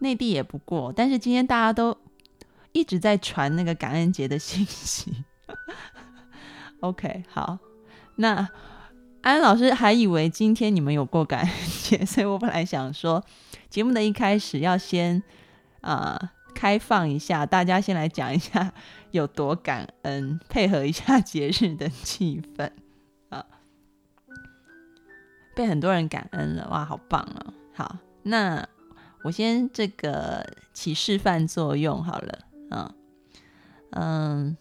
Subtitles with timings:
[0.00, 1.96] 内地也不过，但是今天大家都
[2.72, 5.24] 一直在传那个感恩节的信息。
[6.80, 7.58] OK，好，
[8.16, 8.48] 那
[9.22, 11.50] 安老师还以为今天你们有过感恩
[11.82, 13.24] 节， 所以我本来想说，
[13.70, 15.22] 节目的一开始要先
[15.80, 18.72] 啊开放一下，大家先来讲一下
[19.10, 22.70] 有多感恩，配合一下节日的气氛
[23.30, 23.44] 啊，
[25.54, 27.54] 被很多人感恩了，哇，好棒哦！
[27.74, 28.68] 好，那
[29.26, 32.38] 我先这个起示范作用好了，
[32.70, 32.94] 嗯
[33.90, 34.56] 嗯，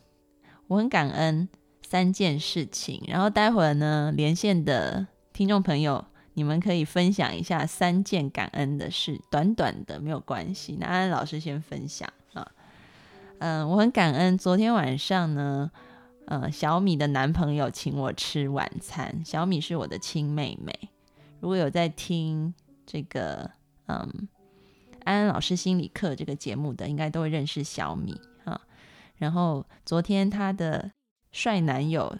[0.67, 1.47] 我很感恩。
[1.87, 10.75] 三件事情，然后待会儿呢，连线的听众朋友，你们可以分享一下三件感恩的事，短短的没有关系。
[10.79, 12.51] 那安安老师先分享啊，
[13.37, 15.69] 嗯，我很感恩昨天晚上呢，
[16.25, 19.21] 呃，小米的男朋友请我吃晚餐。
[19.23, 20.73] 小米是我的亲妹妹，
[21.39, 22.51] 如果有在听
[22.83, 23.51] 这个
[23.85, 24.27] 嗯
[25.05, 28.59] 安安老师心理课这个节目的，应该都会认识小米啊。
[29.15, 30.91] 然后昨天他的。
[31.35, 32.17] 帅男友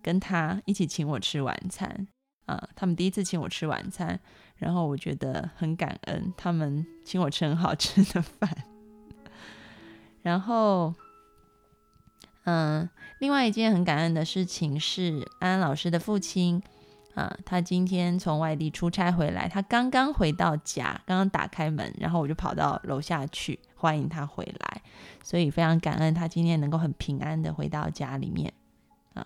[0.00, 2.08] 跟他一起请我吃晚餐
[2.46, 4.18] 啊，他们第一次请我吃晚餐，
[4.56, 8.48] 然后我觉得很感恩，他们请我吃很好吃的饭。
[10.24, 10.94] 然后，
[12.44, 16.62] 嗯，另外一件很感恩的事情是安安老师的父亲
[17.14, 24.82] 啊，他今天从外地出差回来，他刚刚回到家，刚刚打开门，然后我就跑到楼下去欢迎他回来。
[25.22, 28.52] 所以非常感恩他今天能够很平安的回到家里面
[29.14, 29.24] 啊。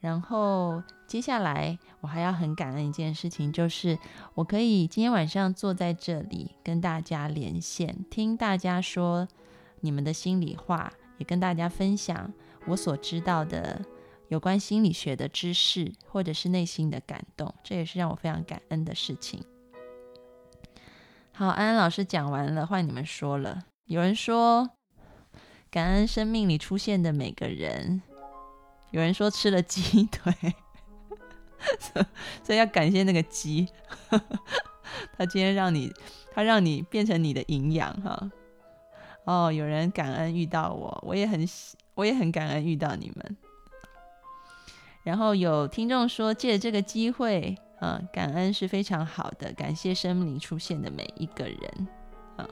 [0.00, 3.98] 然后接下来我还要很感恩一件事情，就是
[4.34, 9.28] 我可以今天晚上坐在这里跟大家连线，听大家说
[9.80, 12.32] 你们的心里话，也跟大家分享
[12.66, 13.80] 我所知道的
[14.32, 19.44] 有关心理学的知识，或者是内心的感动，这也是让我非常感恩的事情。
[21.34, 23.66] 好，安安老师讲完了，换你们说了。
[23.84, 24.70] 有人说，
[25.70, 28.00] 感恩生命里出现的每个人。
[28.90, 30.32] 有人说吃了鸡腿，
[32.42, 33.68] 所以 要感谢那个鸡，
[35.18, 35.92] 他今天让你，
[36.32, 38.30] 他让你变成你的营养哈。
[39.24, 41.46] 哦，有人感恩遇到我，我也很
[41.92, 43.36] 我也很感恩遇到你们。
[45.02, 51.88] 然后有听众说，借这个机会，嗯，感恩是非常好的，感谢生命里出现的每一个人。
[52.36, 52.48] 啊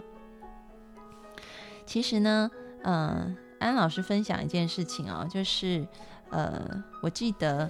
[1.86, 2.50] 其实呢，
[2.84, 5.86] 嗯，安老师分享一件事情哦，就是，
[6.30, 7.68] 呃，我记得，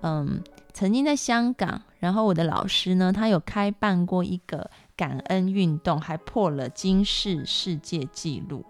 [0.00, 8.64] 嗯，曾经在香港，然后我的老师呢，他有开办过一个感恩运动，还破了金氏世界纪录。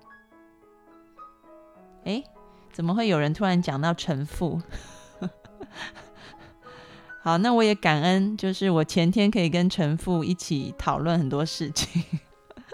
[2.04, 2.22] 哎，
[2.72, 4.60] 怎么会有人突然讲到陈父？
[7.22, 12.02] 好，那我也感恩，就是我前天可以跟陈父一起讨论很多事情。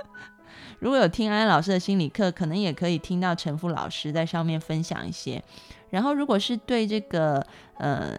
[0.81, 5.43] 如果有听安安老师的心理课，可能也可以听到陈父老师在上面分享一些。
[5.91, 7.45] 然后，如果是对这个
[7.79, 8.17] 呃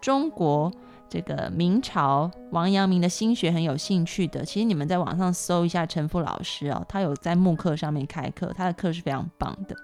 [0.00, 0.72] 中国
[1.08, 9.76] 这个明朝王阳明的心学很有兴趣的，其实你们在网上搜一下陈父老师哦，他有在慕课上面开课，他的课是非常棒的，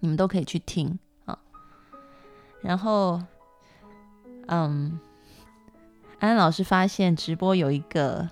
[0.00, 0.98] 你们都可以去听。
[2.64, 3.22] 然后，
[4.48, 4.98] 嗯，
[6.18, 8.28] 安老师发现直播有一个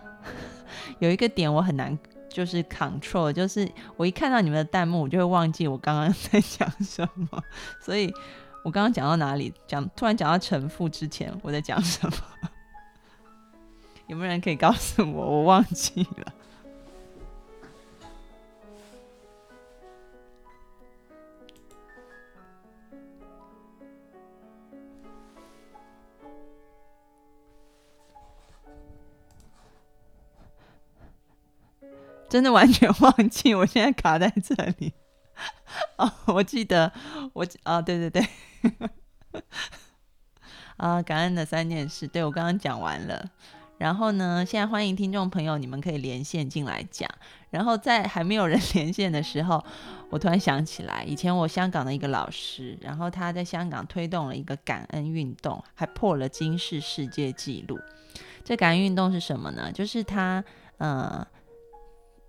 [0.98, 1.97] 有一个点我很难。
[2.34, 7.44] 就是 control，就是我一看到你们的弹幕，我就会忘记我刚刚 在讲什么。
[7.78, 8.10] 所以
[8.65, 9.53] 我刚刚讲到哪里？
[9.69, 12.16] 讲突然讲到陈父之前，我在讲什么？
[14.09, 15.26] 有没有人可以告诉我？
[15.26, 16.32] 我忘记了。
[32.32, 34.94] 真的完全忘记，我现在卡在这里。
[35.98, 36.91] 哦，我记得
[37.34, 38.26] 我啊，对对对，
[40.78, 43.31] 啊，感恩的三件事，对我刚刚讲完了。
[43.76, 47.06] 然后呢，现在欢迎听众朋友，你们可以连线进来讲。
[47.50, 49.62] 然后在还没有人连线的时候，
[50.08, 57.78] 我突然想起来，以前我香港的一个老师，然后他在香港推动了一个感恩运动，还破了金氏世界纪录。
[58.43, 59.70] 这感恩运动是什么呢？
[59.70, 60.43] 就是他
[60.78, 61.26] 呃。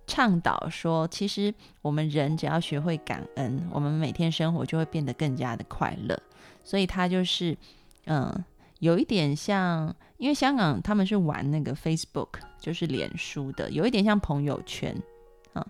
[0.06, 6.18] 倡导说，其实我们人只要学会感恩，我们每天生活就会变得更加的快乐。
[6.62, 7.56] 所以他就是，
[8.06, 8.44] 嗯，
[8.80, 12.28] 有一点像，因为香港他们是玩那个 Facebook，
[12.60, 14.94] 就是脸书的，有一点像朋友圈
[15.54, 15.66] 啊。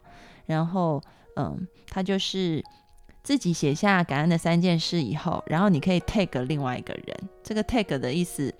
[0.47, 1.01] 然后，
[1.37, 2.63] 嗯，他就是
[3.23, 7.29] 自己写下感恩的三件事以后，然后你可以 tag 另外一个人。
[7.43, 8.53] 这个 tag 的意思，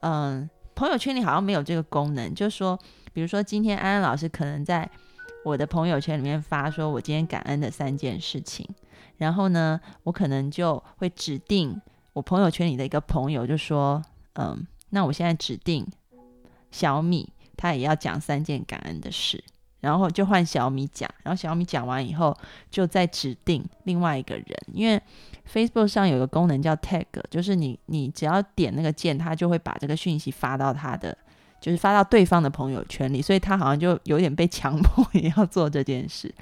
[0.00, 2.78] 嗯，朋友圈里好像没有这个功能，就是说。
[3.12, 4.90] 比如说今天安安老师可能在
[5.44, 8.68] 我的朋友圈里面发说我今天感恩的三件事情，
[9.18, 11.80] 然后呢，我可能就会指定
[12.12, 14.02] 我朋友圈里的一个朋友，就说，
[14.34, 15.86] 嗯，那我现在指定
[16.70, 19.44] 小米，他也要讲三件感恩的事。
[19.80, 22.34] 然后就换小米讲，然后小米讲完以后，
[22.70, 24.46] 就再指定另外一个人。
[24.72, 24.98] 因为
[25.46, 31.14] Facebook 上有个功能叫 Tag，就是你你只要点那个键，它就会把这个讯息发到他的，
[31.64, 33.22] 就是发到对方的朋友圈里。
[33.22, 36.34] 所以他好像就有点被强迫 也要做这件事。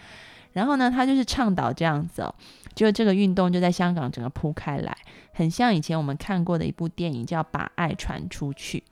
[0.52, 2.34] 然后呢，他就是倡导这样子哦，
[2.74, 4.96] 就这个运动就在香港整个铺开来，
[5.32, 8.82] 很像以前我们看过的一部电影叫《把爱传出去》。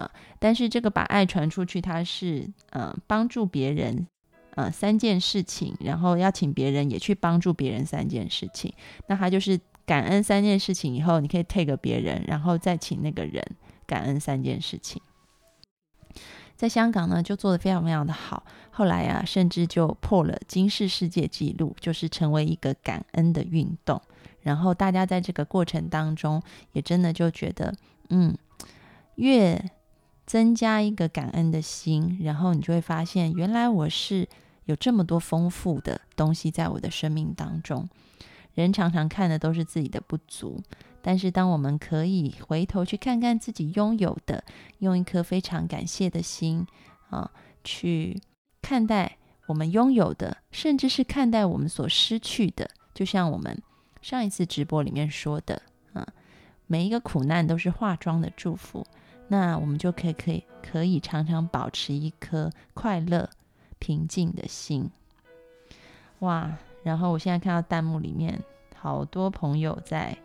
[0.00, 4.06] 啊，但是这个把爱传出去，它是呃帮助别人，
[4.54, 8.72] 呃三件事情，然后要请别人也去帮助别人三件事情。
[9.08, 13.44] 那他就是感恩三件事情以后，你可以 take 别人，然后再请那个人
[13.86, 15.02] 感恩三件事情。
[16.62, 18.44] 在香港呢，就做的非常非常的好。
[18.70, 24.00] 后来啊，甚至就破了金氏世界纪录，就是成为一个感恩的运动。
[24.42, 26.40] 然后大家在这个过程当中，
[26.72, 27.74] 也真的就觉得，
[28.10, 28.32] 嗯，
[29.16, 29.60] 越
[30.24, 34.28] 增加一个感恩的心，然后你就会发现，原来我是
[34.66, 37.88] 有这么多丰富的东西在我的生命当中。
[38.54, 40.62] 人常常看的都是自己的不足，
[41.02, 44.42] 但是当我们可以回头去看看自己拥有的，
[44.78, 46.66] 用一颗非常感谢的心
[47.10, 47.30] 啊，
[47.62, 48.20] 去
[48.62, 52.70] 看待我们拥有的，甚至是看待我们所失去的。
[52.94, 53.60] 就像我们
[54.00, 55.60] 上一次直播里面说的
[55.92, 56.06] 啊，
[56.66, 58.86] 每一个苦难都是化妆的祝福。
[59.28, 63.28] 那我们就可以可以可以常常保持一颗快乐
[63.78, 64.90] 平静的心，
[66.20, 66.56] 哇！
[66.82, 68.38] 然后我现在看到弹幕里面
[68.74, 70.18] 好多朋友在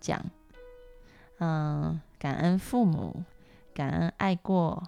[0.00, 0.24] 讲，
[1.38, 3.24] 嗯，感恩父母，
[3.74, 4.82] 感恩爱过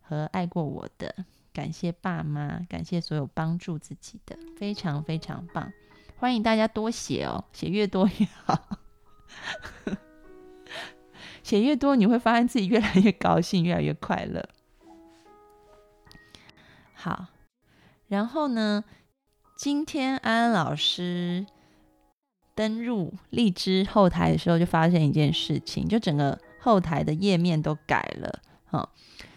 [0.00, 5.72] 和爱过我的，感谢爸妈，感谢所有帮助自己的，非常非常棒！
[6.16, 8.78] 欢迎大家多写哦，写越多越好。
[11.42, 14.48] 写越多，你会发现自己越来越高兴，越来越快乐。
[16.94, 17.26] 好，
[18.08, 18.82] 然后呢，
[19.54, 21.46] 今天安安老师
[22.54, 28.88] 登入荔枝后台的时候，就发现一件事情，就整个后台的页面都改了，哈。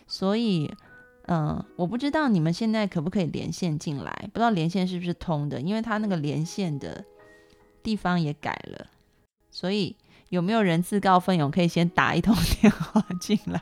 [0.08, 0.72] 所以，
[1.28, 7.04] 嗯，我不知道你们现在可不可以连线进来，不知道连线是不是通的，因为他那个连线的
[7.84, 8.88] 地方也改了，
[9.52, 9.96] 所以。
[10.30, 13.62] 有没有人自告奋勇可以先打一通电话进来，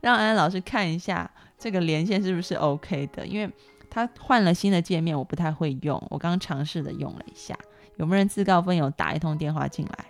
[0.00, 3.26] 让安安老师看一下这个连线是不是 OK 的？
[3.26, 3.52] 因为
[3.90, 7.54] 他换了新的界面，我不太会用，我刚尝试的用了一下。
[7.96, 10.06] 有没有人自告奋勇打一通电话进来？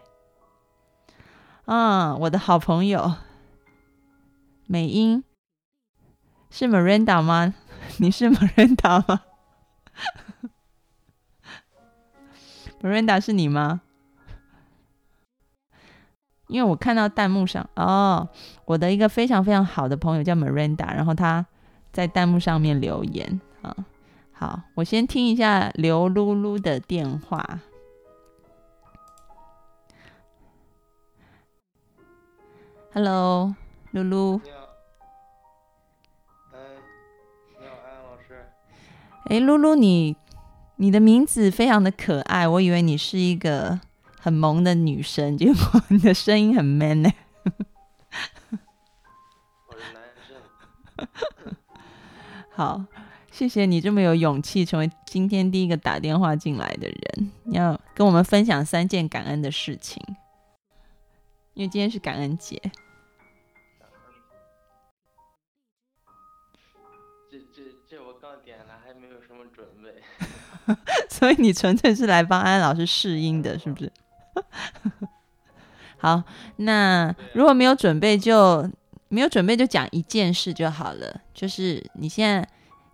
[1.65, 3.15] 啊，我的好朋友
[4.67, 5.25] 美英
[6.51, 7.55] 是 Miranda 吗？
[7.99, 9.23] 你是 Miranda 吗
[12.81, 13.81] ？Miranda 是你吗？
[16.49, 18.29] 因为我看到弹幕上哦，
[18.65, 21.47] 我的一个非常非常好的朋友叫 Miranda，然后他
[21.93, 23.75] 在弹幕上面留言啊。
[24.33, 27.61] 好，我先听一下刘露露的电话。
[32.99, 33.55] Hello，
[33.91, 34.41] 露露。
[34.43, 34.57] 你好。
[36.55, 36.59] 哎，
[37.61, 38.49] 你好，安老师。
[39.27, 40.17] 哎，露露，你
[40.77, 43.81] 你的名字非常的可爱，我以为你是一个。
[44.19, 47.13] 很萌的女生，结果 你的声音很 man 呢。
[49.69, 51.55] 我是男生。
[52.51, 52.87] 好，
[53.31, 57.31] 谢谢你这么有勇气，成为今天第一个打电话进来的人。
[57.45, 60.03] 你要跟我们分享三件感恩的事情，
[61.53, 62.61] 因为今天是感恩节。
[71.09, 73.93] 所以你纯粹是来帮安老师试音的，是不是？
[75.99, 76.23] 好，
[76.57, 78.71] 那如果没有准备，就
[79.09, 81.21] 没有准备，就讲一件事就好了。
[81.33, 82.47] 就是你现在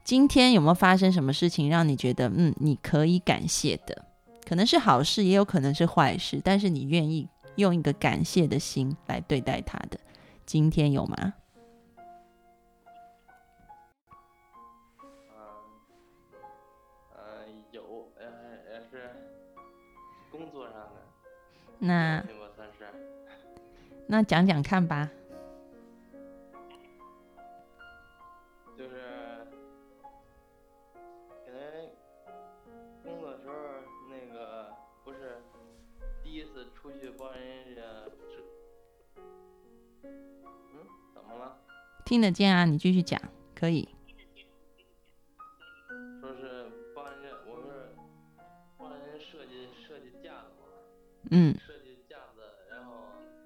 [0.04, 4.04] 今天有没有发生什么事情，让你觉得嗯，你可以感谢的？
[4.48, 7.26] 可能是好事，也有可能是坏事，但是你愿意
[7.56, 9.98] 用一个感谢的心来对待他的。
[10.46, 11.34] 今天有吗？
[21.78, 22.22] 那
[24.06, 25.10] 那讲讲看吧。
[28.76, 28.94] 就是，
[31.44, 31.90] 可能
[33.02, 33.54] 工作的时候
[34.08, 34.68] 那个
[35.04, 35.42] 不是
[36.22, 37.82] 第一次出去帮人家
[40.04, 41.58] 嗯，怎么了？
[42.04, 43.20] 听得见啊，你继续讲，
[43.54, 43.88] 可以。
[51.34, 51.56] 嗯。
[51.66, 52.92] 设计架子，然后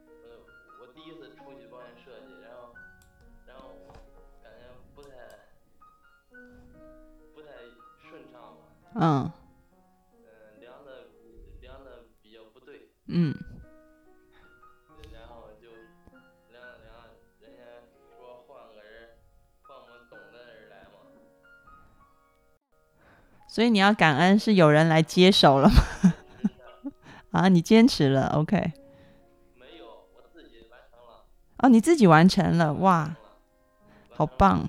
[0.08, 0.42] 呃，
[0.80, 2.74] 我第一次出去帮人设计，然后
[3.46, 3.94] 然后我
[4.42, 5.08] 感觉不太
[7.32, 7.52] 不太
[8.10, 8.66] 顺畅吧，
[8.96, 9.30] 嗯。
[10.18, 11.06] 嗯、量的
[11.60, 13.32] 量的比较不对，嗯
[15.12, 15.70] 然后就
[16.50, 16.90] 量了量，
[17.40, 17.62] 人家
[18.18, 19.10] 说换个人，
[19.62, 21.06] 换我们懂的人来嘛，
[23.48, 25.74] 所以你要感恩是有人来接手了吗？
[27.36, 28.72] 啊，你坚持了，OK。
[29.54, 31.26] 没有，我自己完成了。
[31.58, 33.14] 哦，你自己完成了，哇，
[34.08, 34.66] 好棒。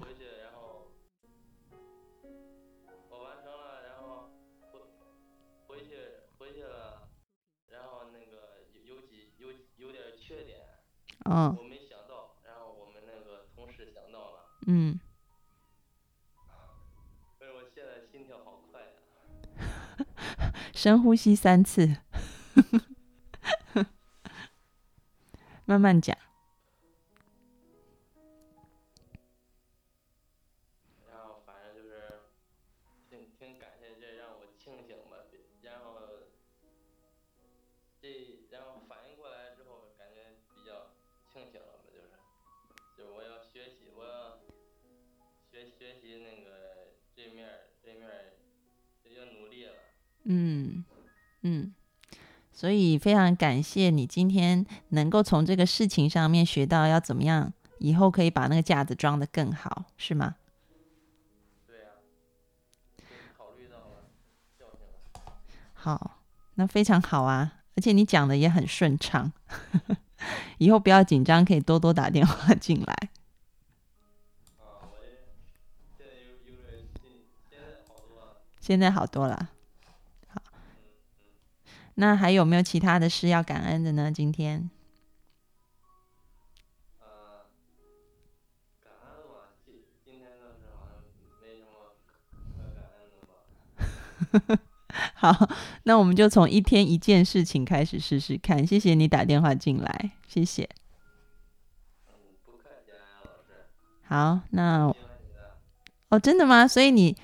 [3.09, 4.29] 我完成了，然后
[4.73, 4.81] 回
[5.67, 5.95] 回去
[6.37, 7.07] 回去了，
[7.69, 9.47] 然后那个有有几有
[9.77, 10.59] 有点缺点，
[11.23, 11.55] 嗯。
[11.57, 14.99] 我没想到，然后我们那个同事想到了，嗯，
[17.37, 18.87] 所以我现在心跳好快呀、
[20.75, 21.97] 深呼吸三次，
[25.65, 26.17] 慢慢讲。
[31.09, 32.21] 然后反正就是
[33.09, 36.27] 挺挺感谢这让我清醒吧，别然后
[38.01, 38.07] 这
[38.51, 40.93] 然后反应过来之后，感觉比较
[41.31, 42.11] 清醒了吧，就是
[42.95, 44.43] 就是我要学习，我要
[45.51, 48.33] 学学习那个这面儿这面儿
[49.15, 49.93] 要努力了。
[50.25, 50.83] 嗯
[51.43, 51.73] 嗯，
[52.57, 60.37] 所以非常感谢你今天能够从这个事情上面学到要怎么样，以后可以把那个架子装得更好，是吗？
[61.67, 61.85] 对呀、
[62.97, 63.03] 都
[63.37, 64.09] 考虑到了
[64.57, 64.79] 教训
[65.23, 65.33] 了。
[65.75, 66.23] 好，
[66.55, 69.31] 那非常好啊，而且你讲的也很顺畅，
[70.57, 73.09] 以后不要紧张，可以多多打电话进来。
[78.59, 79.51] 现在好多了。
[81.99, 84.11] 那还有没有其他的事要感恩的呢？
[84.11, 84.69] 今天？
[86.99, 87.47] 呃，
[88.83, 89.73] 感恩嘛，今
[90.05, 91.01] 今天倒是好像
[91.41, 92.13] 没什么可
[92.75, 94.61] 感恩的吧。
[95.15, 95.49] 好，
[95.83, 98.65] 那我们就从一天一件事情开始试试看。
[98.65, 100.69] 谢谢你打电话进来，谢谢。
[104.03, 104.93] 好，那。
[106.09, 106.67] 哦，真的吗？
[106.67, 107.17] 所以你，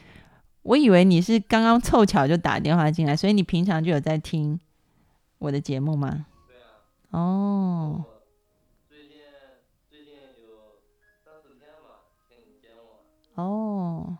[0.63, 4.60] 我以为你是刚刚凑巧就打电话进来，所以你平常就有在听
[5.39, 6.25] 我的节目吗？
[6.48, 7.20] 对啊。
[7.20, 8.05] 哦，
[8.89, 9.17] 最近
[9.89, 10.79] 最近有
[11.24, 14.17] 三四天吧，听你节目，哦。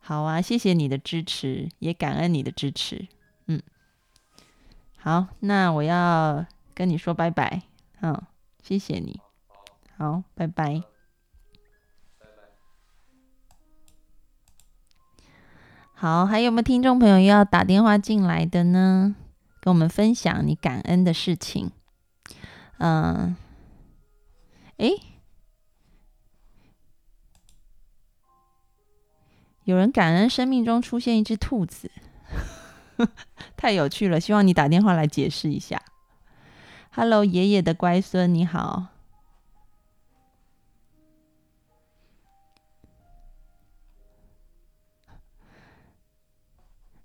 [0.00, 3.08] 好啊，谢谢你的支持，也感恩你的支持。
[3.46, 3.60] 嗯，
[4.98, 7.62] 好，那我要跟你说拜拜。
[8.02, 8.20] 嗯，
[8.62, 9.20] 谢谢你。
[9.96, 10.46] 好，拜。
[10.46, 10.84] 拜
[15.98, 19.16] 好，还有没有听众朋友要打电话进来的呢？
[19.62, 21.70] 跟我们分享你感恩的事情。
[22.76, 23.34] 嗯，
[24.76, 25.00] 诶，
[29.64, 31.90] 有人感恩生命中出现一只兔子，
[33.56, 34.20] 太有趣了！
[34.20, 35.80] 希望你打电话来解释一下。
[36.90, 38.88] Hello，爷爷的乖孙，你好。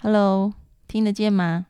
[0.03, 0.51] Hello，
[0.88, 1.67] 听得见吗？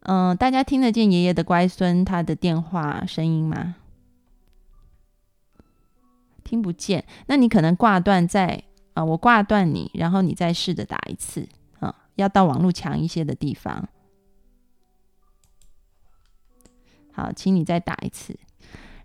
[0.00, 3.76] 嗯、大家听得见爷爷的乖孙他的电话声音吗？
[6.42, 8.64] 听不见，那你可能挂断再
[8.94, 11.46] 啊、我挂断你，然后你再试着打一次
[11.80, 13.86] 啊、要到网络强一些的地方。
[17.12, 18.38] 好，请你再打一次。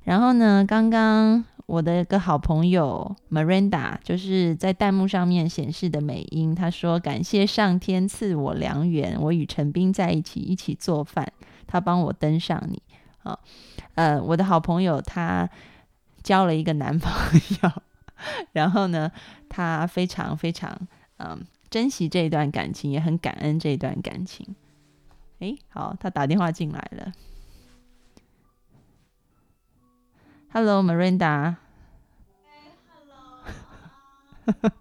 [0.03, 11.31] 然后呢，刚刚我的一个好朋友 Miranda 就是在弹幕上面显示的美音，她说：“感谢上天赐我良缘，我与陈斌在一起，一起做饭，
[11.67, 12.81] 他帮我登上你。”
[13.21, 13.37] 啊，
[13.93, 15.47] 呃，我的好朋友她
[16.23, 17.11] 交了一个男朋
[17.61, 17.71] 友，
[18.51, 19.11] 然后呢，
[19.47, 20.75] 她非常非常
[21.17, 24.55] 嗯珍惜这一段感情，也很感恩这一段感情。
[25.37, 27.13] 诶，好，他打电话进来了。
[30.51, 31.57] Hello, Miranda。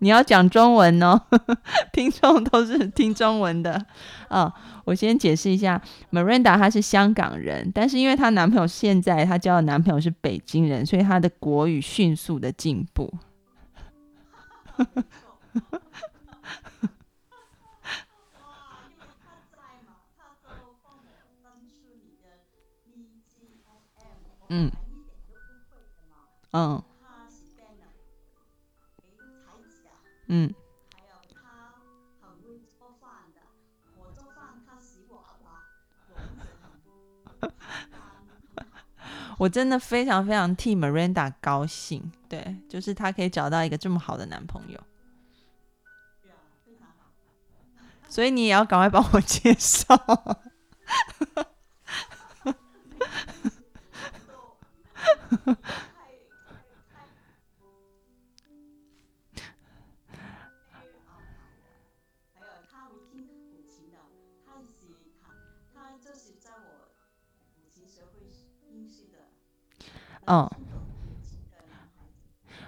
[0.00, 1.18] 你要讲中文哦，
[1.90, 3.86] 听众都是听中文的。
[4.28, 4.52] 啊、
[4.84, 5.80] 我先解释一下
[6.12, 13.10] ，Miranda 她是香港人，但是因为她男朋友现在她交的男朋友是北京人，所以她的国语迅速的进步。
[24.48, 24.70] 嗯
[26.52, 26.82] 嗯，
[30.28, 30.54] 嗯，
[39.38, 44.80] 我，真的非常非常替 Miranda 高兴，对，就是她可以找到一个这么好的男朋友，
[48.08, 49.94] 所以你也要赶快帮我介绍。
[70.26, 70.50] 哦。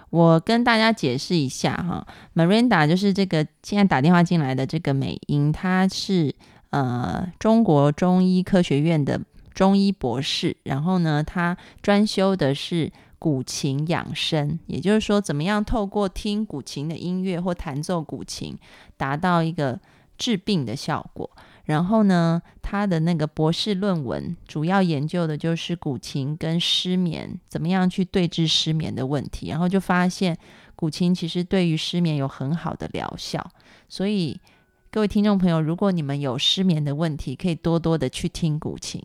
[0.09, 6.33] 我跟大家解释一下哈，Miranda 就是这个现在打电话进来的这个美英，她是
[6.71, 9.21] 呃中国中医科学院的
[9.53, 18.57] 中医博士，然后呢，她专修的是古琴养生，也就是说，怎么样透过听古琴的音乐或弹奏古琴，
[18.97, 19.79] 达到一个
[20.17, 21.29] 治病的效果。
[21.69, 30.35] 然后呢，他的那个博士论文主要研究的就是古琴跟失眠怎么样去对治失眠的问题，然后就发现
[30.75, 33.51] 古琴其实对于失眠有很好的疗效。
[33.87, 34.41] 所以
[34.89, 38.99] 各位听众朋友，如果你们有失眠的问题，可以多多的去听古琴。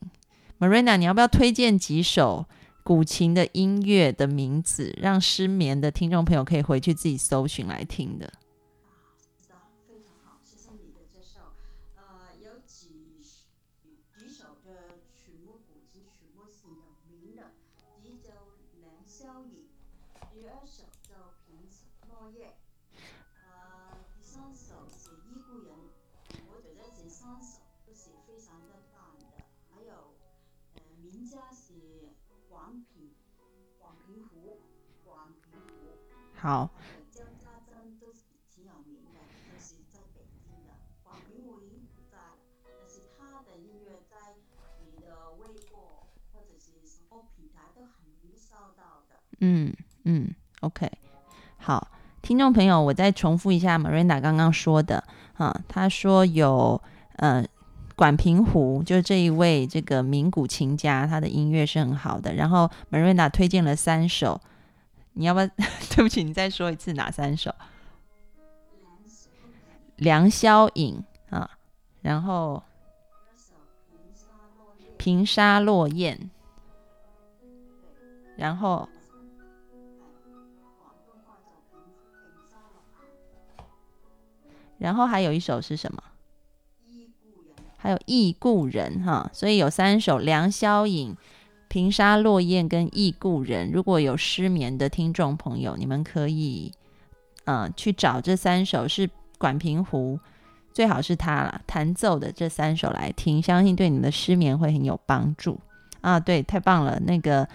[0.58, 2.46] Marina，你要不要推荐几首
[2.82, 8.32] 古琴的音乐的名字，让失眠的听众朋友可以回去自己搜寻来听的？
[28.54, 29.42] 常的棒的。
[29.70, 30.14] 还有，
[30.74, 32.14] 呃，名家是
[32.48, 33.10] 广平，
[33.80, 34.60] 广平湖，
[35.04, 35.98] 广平湖。
[36.36, 38.22] 好，还有江家珍都是
[38.54, 39.18] 挺有名的，
[39.50, 40.74] 都是在北京的。
[41.02, 44.36] 广平湖已经不在了，但是他的音乐在
[44.84, 49.20] 你的微博或者是什么平台都很容易搜到的。
[49.40, 49.74] 嗯
[50.04, 50.90] 嗯，OK，
[51.58, 51.90] 好，
[52.22, 55.02] 听众朋友，我再重复一下 Miranda 刚刚说的
[55.34, 56.80] 啊，他说有
[57.16, 57.44] 呃
[57.96, 62.34] 管平湖，就是这一位这个名古琴家，他的音乐是很好的。
[62.34, 64.40] 然后 Marina 推荐了三首，
[65.12, 65.46] 你要不要？
[65.94, 67.54] 对不起，你再说一次哪三首？
[68.86, 69.30] 两首，
[69.96, 71.04] 《良宵引》
[71.36, 71.48] 啊，
[72.02, 72.62] 然后
[74.96, 76.18] 平沙落，《雁》，
[78.36, 78.88] 然后，
[84.78, 86.02] 然后还有一首是什么？
[87.84, 91.10] 还有《忆故人》哈，所以有三首《梁宵影》、
[91.68, 93.68] 《平沙落雁》跟《忆故人》。
[93.74, 96.72] 如果有失眠的听众朋友，你们可以
[97.44, 100.18] 呃去找这三首是管平湖，
[100.72, 105.60] 最好是他啦弹奏的这三首来听，相信对你的失眠会很有帮助
[106.00, 106.18] 啊！
[106.18, 106.98] 对，太棒了！
[107.00, 107.46] 那个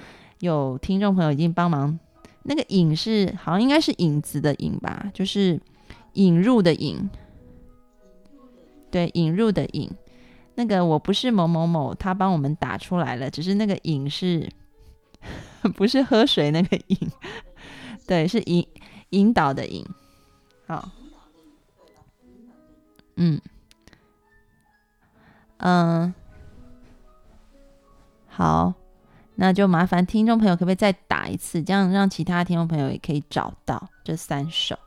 [0.42, 1.98] 有听众朋友已经帮忙，
[2.44, 5.60] 那个“引”是好像应该是影子的“引”吧，就是
[6.13, 7.10] 引入的“引”，
[8.92, 9.89] 对，引入的“引”。
[10.60, 14.52] 那个我不是某某某，他帮我们打出来了，只是那个“引”是
[15.74, 16.98] 不是喝水那个“引”？
[18.06, 18.67] 对，是引
[19.12, 19.86] 引导的“引”。
[20.67, 20.89] 好，
[23.15, 23.39] 嗯
[25.60, 26.13] 嗯，
[28.28, 28.74] 好，
[29.36, 34.78] 那就麻烦听众朋友可不可以再打一次，这样让其他听众朋友也可以找到这三首。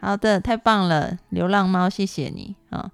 [0.00, 2.90] 好的，太棒了，流浪猫，谢谢你啊。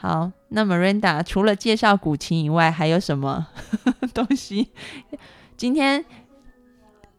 [0.00, 3.48] 好，那 Miranda 除了介绍古琴以外，还有什么
[4.14, 4.70] 东西？
[5.56, 6.04] 今天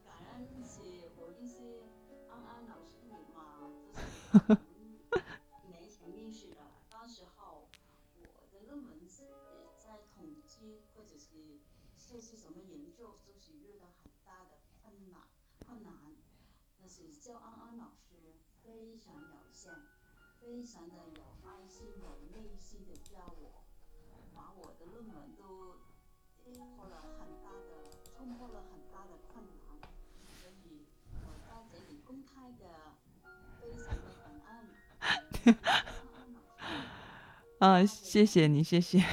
[0.08, 0.80] 感恩是
[1.20, 1.84] 我认识
[2.32, 3.68] 安安老师你嘛，
[4.32, 4.56] 就是
[5.68, 6.56] 年前认识的。
[6.90, 7.68] 当时候
[8.16, 9.28] 我的论文是
[9.76, 11.60] 在统计或者是
[12.08, 15.20] 这是什么研究，都是遇到很大的困难
[15.68, 15.92] 困难。
[16.80, 19.74] 但是教安安老师非常有限，
[20.42, 23.64] 非常的有爱心、有耐心的教我，
[24.34, 25.78] 把我的论文都
[26.76, 27.70] 破了很大的，
[28.18, 29.78] 冲破了很大的困难。
[30.42, 30.86] 所以
[31.24, 32.64] 我在这里公开的
[33.62, 35.56] 非常的感恩。
[37.60, 39.04] 啊，谢谢你，谢谢。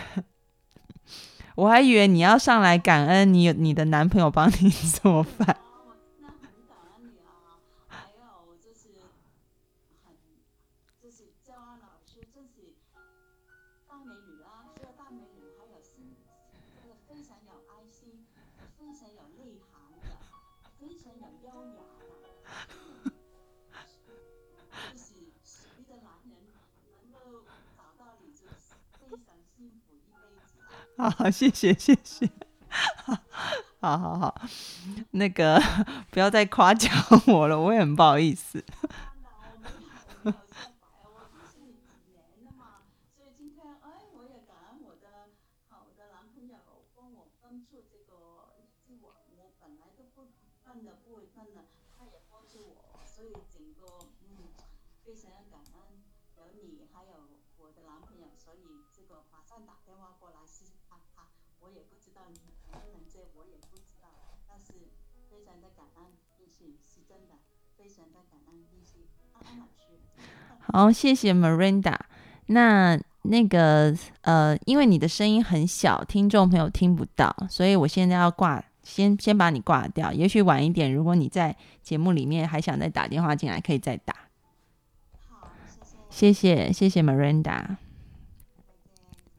[1.57, 5.66] 我还以为你要上来感恩你有你的男朋友帮你做饭。
[30.97, 32.31] 好好，谢谢，谢谢。
[33.81, 34.41] 好好好，
[35.13, 35.63] 那个
[36.11, 36.93] 不要再夸奖
[37.27, 38.65] 我了，我也很不好意思。
[70.77, 71.97] 好，谢谢 Miranda。
[72.49, 80.13] 那那个呃，因为你的声音很小，听众朋友听不到，所以我现在要挂，先先把你挂掉。
[80.13, 84.15] 也许晚一点，如果你在节目里面还想再打电话进来，可以再打。
[85.31, 85.51] 好，
[86.11, 87.77] 谢谢，谢谢，Miranda，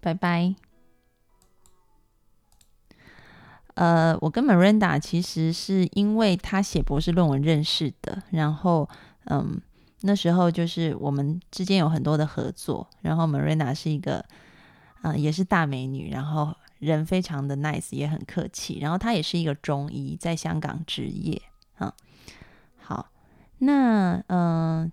[0.01, 0.55] 拜拜。
[3.75, 8.89] 呃，我跟 Miranda 其实是因为他写博士论文认识的，然后
[9.25, 9.61] 嗯，
[10.01, 14.23] 那时候就是我们之间有很多的合作，然后 Marina 是一个
[15.01, 21.41] 呃也是大美女，然后人非常的 nice，也很客气，然后她也是一个中医，在香港执业
[21.77, 21.91] 啊。
[22.77, 23.09] 好，
[23.57, 24.91] 那嗯、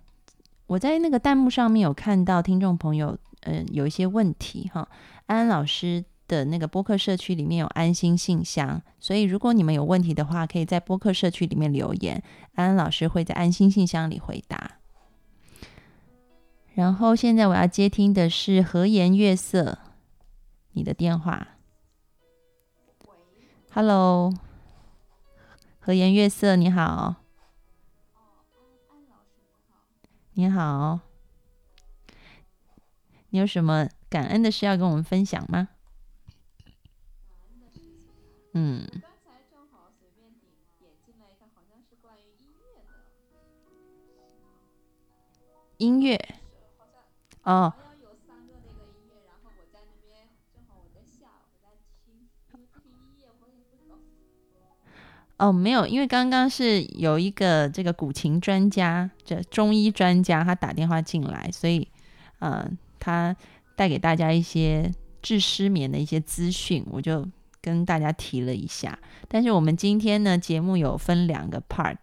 [0.67, 4.87] 我在那个弹幕上面有看到听众朋友嗯、有一些问题哈，
[5.27, 12.23] 安安老师的那个播客社区里面有安心信箱，所以如果你们有问题的话，可以在播客社区里面留言，
[12.55, 14.79] 安安老师会在安心信箱里回答。
[16.75, 19.79] 然后现在我要接听的是和颜悦色，
[20.73, 21.55] 你的电话。
[23.71, 24.33] Hello，
[25.79, 27.15] 和颜悦色，你好。
[30.33, 30.99] 你好，
[33.29, 35.69] 你有什么感恩的事要跟我们分享吗？
[38.51, 38.85] 嗯，
[45.77, 46.19] 音乐
[47.45, 47.73] 哦。
[55.37, 61.85] 哦，没有，因为刚刚是有一个这个古琴专家，这中医专家，他打电话进来，所以
[62.39, 62.65] 呃，
[62.99, 63.35] 他
[63.75, 64.89] 带给大家一些
[65.21, 67.27] 治失眠的一些资讯，我就
[67.59, 68.97] 跟大家提了一下。
[69.27, 71.97] 但是我们今天呢，节目有分两个 part，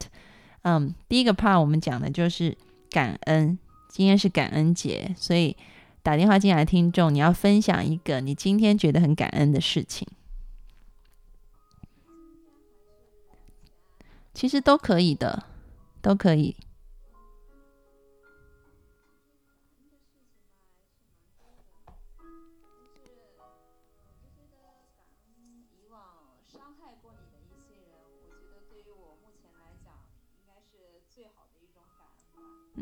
[0.64, 2.54] 嗯，第一个 part 我们讲的就是
[2.90, 3.58] 感恩，
[3.92, 5.54] 今天是感恩节，所以
[6.02, 10.08] 打电话进来的听众，你要分享一个你今天觉得很感恩的事情。
[14.32, 15.44] 其实都可以的，
[16.00, 16.56] 都可以。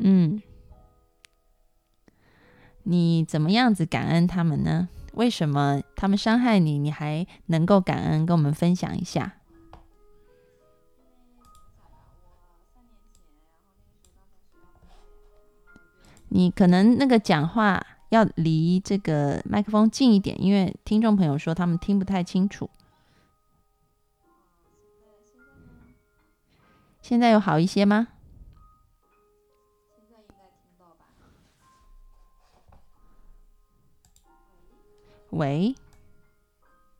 [0.03, 0.41] 嗯，
[2.83, 4.89] 你怎么样子感恩他们呢？
[5.13, 8.25] 为什么他们伤害你，你还能够感恩？
[8.25, 9.33] 跟我们分享一下。
[16.29, 22.69] 你可能那个讲话要离这个麦克风近一点，因为听众朋友说他们听不太清楚。
[27.01, 28.07] 现在有好一些吗？
[35.31, 35.73] 喂，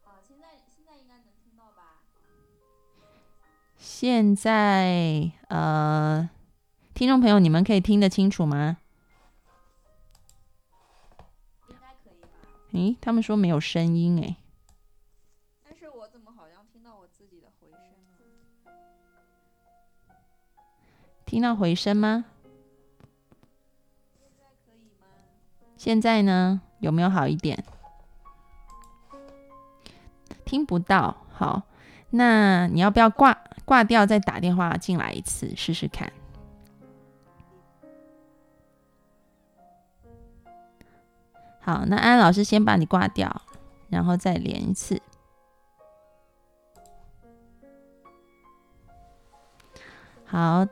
[0.06, 2.00] 啊，现在现在应该能听到吧？
[3.78, 6.30] 现在呃，
[6.94, 8.78] 听众朋友，你们可以听得清楚吗？
[11.68, 12.30] 应该可以吧？
[12.72, 14.38] 诶，他们说没有声音，诶，
[15.66, 18.18] 但是我怎么好像听到我自己的回声呢？
[21.26, 22.24] 听到回声吗？
[24.18, 25.08] 现在可以吗？
[25.76, 27.62] 现在呢，有没有好一点？
[30.52, 31.64] 听不到，好，
[32.10, 36.12] 那你要不要挂挂掉，再打电话进来一次试试看？
[41.62, 43.42] 好，那安安老师先把你挂掉，
[43.88, 45.02] 然后再连一次。
[50.26, 50.68] 好，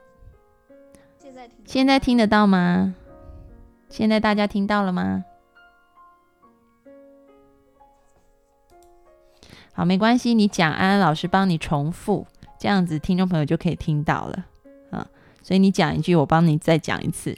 [1.18, 2.94] 现在听现在听得到吗？
[3.88, 5.24] 现在大家听到了吗？
[9.80, 12.28] 好，没关系，你讲，安安老师帮你重复，
[12.60, 14.46] 这样子听众朋友就可以听到了
[14.92, 15.08] 啊。
[15.42, 17.32] 所以你讲一句，我帮你再讲一次。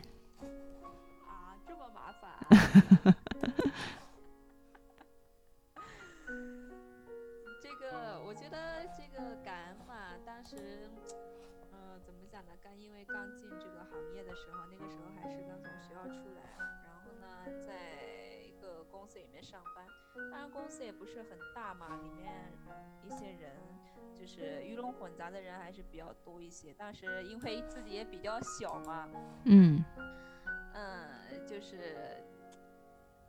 [1.27, 3.15] 啊，这么麻烦。
[25.11, 26.73] 混杂的人还是比较多一些。
[26.73, 29.09] 当时因为自己也比较小嘛，
[29.43, 29.83] 嗯
[30.73, 32.23] 嗯，就是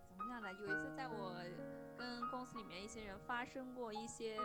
[0.08, 0.48] 怎么样呢？
[0.52, 1.34] 有一次在我
[1.98, 4.36] 跟公司里面一些人发生过一些，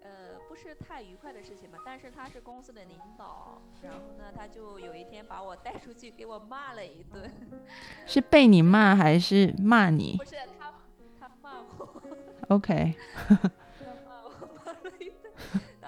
[0.00, 1.78] 呃，不是太愉快的事情吧。
[1.84, 7.28] 但是他是公司的领导，然后呢，他就有一天把我带出去给我骂了一顿。
[8.06, 10.72] 是被你骂还是骂你不是他，
[11.18, 12.02] 他骂我
[12.50, 12.94] ，？OK。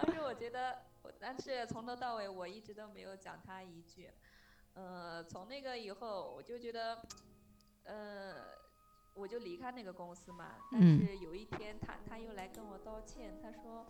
[0.00, 4.10] 当时我觉得，我但是从头到尾我一直都没有讲他一句。
[4.72, 7.02] 呃，从那个以后，我就觉得，
[7.84, 8.34] 呃，
[9.14, 10.54] 我就离开那个公司嘛。
[10.72, 13.86] 但嗯是有一天他，他又来跟我道歉，他说，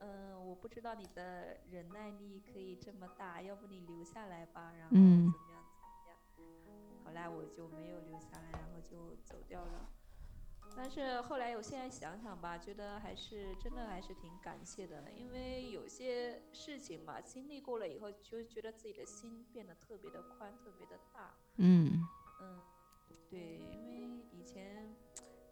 [0.00, 7.04] 嗯、我不知道你的忍耐力可以这么大，要不你留下来吧，然后怎嗯么样怎么样。
[7.06, 9.88] 后来我就没有留下来，然后就走掉了。
[10.76, 21.34] 但是后来我现在想想吧，觉得还是真的还是挺感谢的，因为有些事情吧，经历过了以后，就觉得自己的心变得特别的宽，特别的大。
[21.56, 22.06] 嗯
[22.40, 22.60] 嗯，
[23.30, 24.94] 对，因为以前，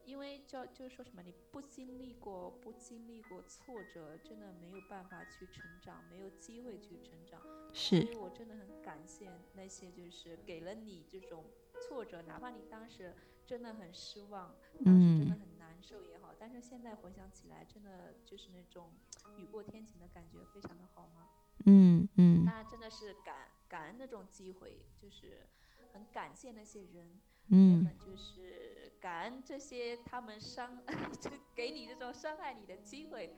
[0.05, 7.41] 因为叫就是说什么，你不经历过，不经历过挫折，真的没有办法去成长，没有机会去成长。
[7.73, 11.45] 所是以我真的很感谢那些就是给了你这种
[11.81, 13.15] 挫折，哪怕你当时
[13.47, 15.41] 真的很失望，当时真的嗯。
[15.41, 18.93] 很难受也好，但是现在回想起来，真的就是那种
[19.37, 21.29] 雨过天晴的感觉，非常的好吗。
[21.67, 22.45] 嗯嗯。
[22.45, 25.47] 那真的是感感恩那种机会，就是
[25.93, 27.87] 很感谢那些人，嗯。
[27.99, 30.83] 就是感恩这些他们伤，
[31.21, 33.37] 就给你这种伤害你的机会，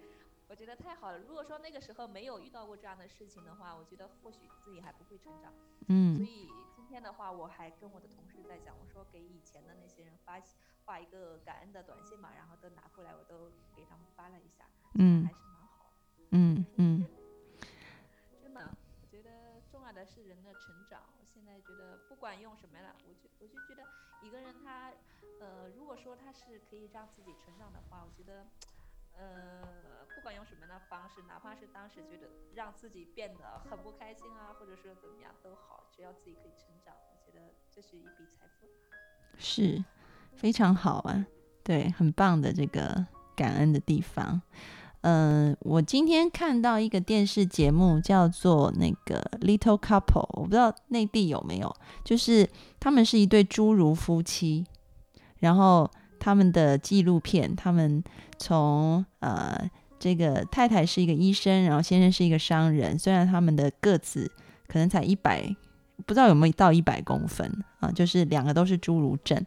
[0.54, 1.18] 我觉得太好了。
[1.18, 5.52] 如果说那个时候没有遇到过这样的事情的话，我觉得或许自己还不会成长。
[5.88, 10.40] 嗯所嗯以今天的话，我还跟我的同事在讲，我说给以前的那些人发
[10.84, 14.64] 发一个感恩的短信嘛，然后都拿过来，我都给他们发了一下，
[14.94, 16.26] 嗯还是蛮好的。
[16.30, 17.04] 嗯嗯
[18.40, 21.02] 真的，我觉得重要的是人的成长。
[21.18, 23.82] 我现在觉得，不管用什么了，我就我就觉得
[24.22, 24.92] 一个人他，
[25.40, 28.46] 呃，如果说他是可以让自己成长的话，我觉得，
[29.16, 29.66] 呃，
[30.14, 38.66] 不管用什么样的方式，哪怕是当时觉得让自己变得很不开心啊，或者是怎么样都好，只要自己可以成长，我觉得这是一笔财富。
[39.36, 39.84] 是
[40.34, 41.26] 非常好啊，
[41.62, 44.40] 对，很棒的这个感恩的地方。
[45.02, 52.48] 嗯，我今天看到一个电视节目叫做那个 Little Couple，我不知道内地有没有，就是
[52.80, 54.66] 他们是一对侏儒夫妻，
[55.40, 55.90] 然后
[56.24, 58.02] 他们的纪录片，他们
[58.38, 64.32] 从呃这个太太是一个医生，然后先生是一个商人，虽然他们的个子
[64.66, 65.54] 可能才一百，
[66.06, 69.38] 不知道有没有到一百公分啊，就是两个都是侏儒症，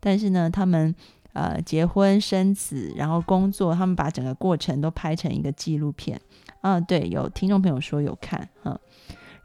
[0.00, 0.94] 但是呢，他们
[1.34, 6.18] 呃结婚生子，然后工作，他们把整个过程都拍成一个纪录片
[6.62, 6.80] 啊。
[6.80, 8.80] 对，有听众朋友说有看啊。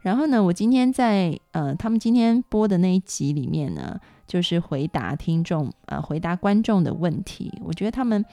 [0.00, 8.24] 然后呢，我今天在呃他们今天播的那一集里面呢，就是回答听众呃回答观众的问题，我觉得他们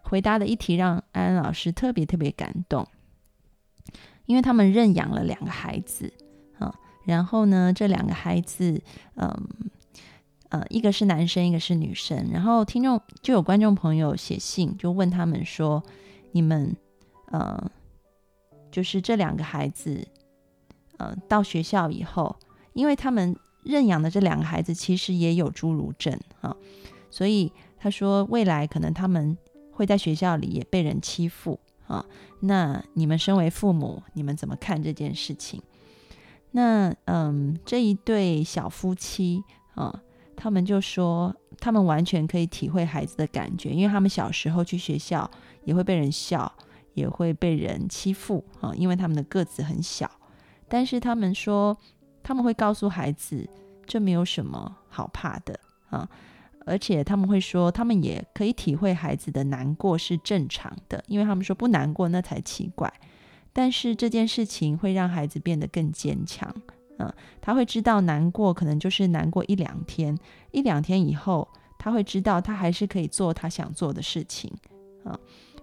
[0.00, 2.88] 回答的一题让安安老师特别特别感动，
[4.24, 6.10] 因为他们认养了两个孩子
[6.58, 8.82] 啊，然后呢，这两个孩子
[9.16, 9.30] 嗯。
[10.52, 12.28] 呃，一个是男生，一个是女生。
[12.30, 15.82] 然后听众就有观众朋友写信，就问他们说
[16.32, 16.76] ：“你们
[17.30, 17.70] 呃，
[18.70, 20.06] 就是这两个孩子，
[20.98, 22.36] 呃，到学校以后，
[22.74, 26.56] 因为他们认养的这两个孩子其实也有侏儒症啊，
[27.10, 29.36] 所以他说未来可能他们
[29.70, 32.04] 会在学校里也被人欺负啊。
[32.40, 35.62] 那你们身为父母，你们怎么看这件事情？
[36.52, 39.42] 那嗯，这一对小夫妻
[39.74, 40.02] 啊。”
[40.34, 45.30] 他们就说，他们完全可以体会孩子的感觉，因为他们小时候去学校
[45.64, 46.50] 也会被人笑，
[46.94, 50.10] 也会被人欺负啊，因为他们的个子很小。
[50.68, 51.76] 但是他们说，
[52.22, 53.48] 他们会告诉孩子，
[53.86, 55.58] 这没有什么好怕的
[55.90, 56.08] 啊，
[56.64, 62.92] 而且他们会说，他们也可以体会孩子的难过是正常的，因为他们说不难过那才奇怪。
[63.52, 66.54] 但是这件事情会让孩子变得更坚强。
[66.98, 70.16] 嗯，他会知道难过可能就是难过一两天，
[70.52, 71.46] 一两天以后，
[71.78, 74.50] 他会知道他还是可以做他想做的事情
[75.04, 75.18] 啊。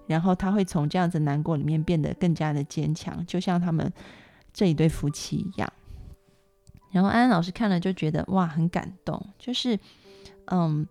[0.05, 3.91] 然后他会从这样子难过里面变得更加的坚强，就像他们
[4.51, 5.71] 这一对夫妻一样。
[6.91, 9.77] 然后安安老师看了就觉得哇，很感动，就是
[10.45, 10.87] 嗯，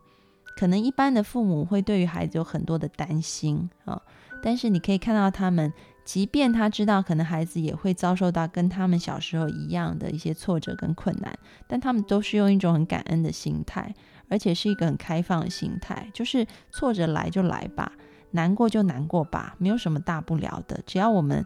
[0.56, 4.00] 可能一般的父母会对于孩子有很多的担心啊，
[4.42, 5.72] 但是你可以看到他们，
[6.04, 13.92] 即便他知道可能孩子也会遭受到跟他们小时候一样的一些挫折跟困难，但他们都是用一种很感恩的心态，
[14.28, 17.92] 而且是一个很开放的心态，就是挫折来就来吧，
[18.30, 21.44] 难过就难过吧，没有什么大不了的，只要我们。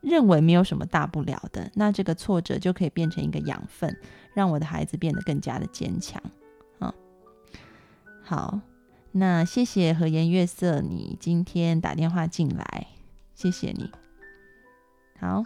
[0.00, 3.94] 认为没有什么大不了的，那这个挫折就可以变成一个养分，
[4.32, 6.22] 让我的孩子变得更加的坚强。
[6.78, 6.94] 啊，
[8.22, 8.60] 好，
[9.12, 12.86] 那谢谢和颜悦色，你今天打电话进来，
[13.34, 13.92] 谢谢你。
[15.18, 15.44] 好，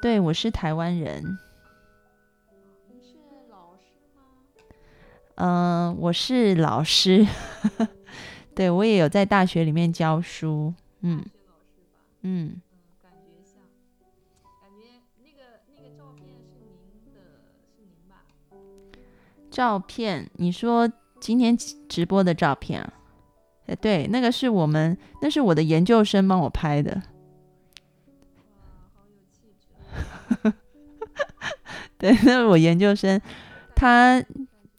[0.00, 1.36] 对，我是台湾人。
[2.88, 3.16] 你是
[3.50, 4.22] 老师吗？
[5.34, 7.26] 嗯，我是老师，
[8.54, 11.24] 对我也有在大学里面教书，嗯。
[12.28, 12.60] 嗯，
[13.00, 13.62] 感觉像，
[14.60, 16.58] 感觉那个那个照片是
[16.90, 17.20] 您的，
[17.76, 18.26] 是您吧？
[19.48, 22.92] 照片，你说今天直播的照片啊？
[23.66, 26.90] 哎，对，那个是我们，那是我的研究生帮我拍的。
[26.94, 27.02] 哇，
[28.92, 30.52] 好有气质。
[31.96, 33.20] 对，那是我研究生，
[33.76, 34.20] 他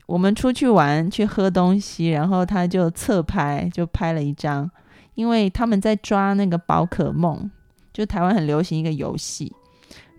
[0.06, 4.70] 我们出去玩去喝东西，然后他就侧拍，就拍了一张。
[5.18, 7.50] 因为他们在抓那个宝可梦，
[7.92, 9.52] 就台湾很流行一个游戏，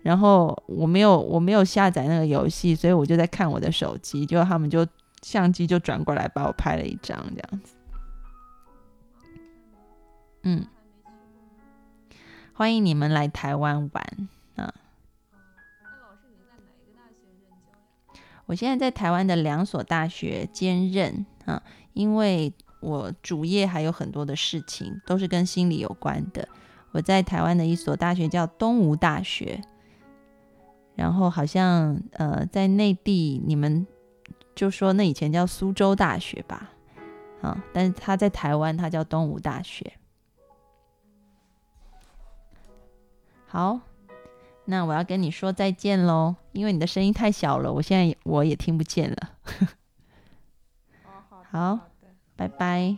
[0.03, 4.85] 然后我没有我没有下载那个游戏，所以我就在看我的手机，就他们就
[5.21, 7.75] 相机就转过来把我拍了一张这样子。
[10.43, 10.67] 嗯，
[12.51, 14.73] 欢迎你们来台湾玩啊！
[18.47, 22.53] 我现在在台湾的两所大学兼任啊，因为。
[22.79, 26.47] 我主业还有很多的事情，都是跟心理有关的。
[26.91, 29.61] 我在台湾的一所大学叫东吴大学，
[30.95, 33.85] 然后好像呃在内地你们
[34.55, 36.71] 就说那以前叫苏州大学吧，
[37.41, 39.93] 啊，但是他在台湾他叫东吴大学。
[43.45, 43.81] 好，
[44.65, 49.17] 那我要跟你说再见喽，因为你的声音太小了，我现在我也听不见了。
[51.51, 51.88] 好。
[52.39, 52.95] 拜拜。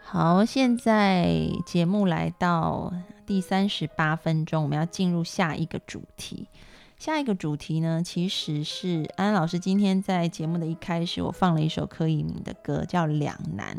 [0.00, 2.92] 好，现在节目来到
[3.26, 6.48] 第三十八分钟，我们要进入下一个主题。
[6.96, 13.74] 下一个主题呢，其实是安老师今天在节目的一开始，我放了一首柯以敏的歌，叫《两难》。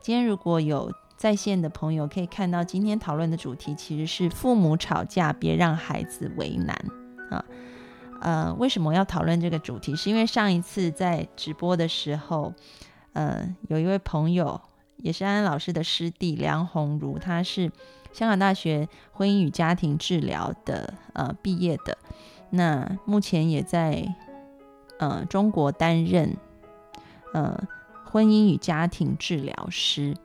[0.00, 6.74] 今天如果有在线的朋友，可以看到今天讨论的主题其实是父母吵架，别让孩子为难
[7.30, 7.44] 啊。
[8.24, 9.94] 呃，为什么要讨论这个主题？
[9.94, 12.54] 是因为上一次在直播的时候，
[13.12, 14.58] 呃，有一位朋友
[14.96, 17.70] 也是安安老师的师弟梁鸿儒，他是
[18.14, 21.98] 香港大学婚姻与家庭治疗的呃毕业的，
[22.48, 24.02] 那目前也在
[24.98, 26.34] 呃中国担任
[27.34, 27.62] 呃
[28.04, 30.16] 婚姻与家庭治疗师。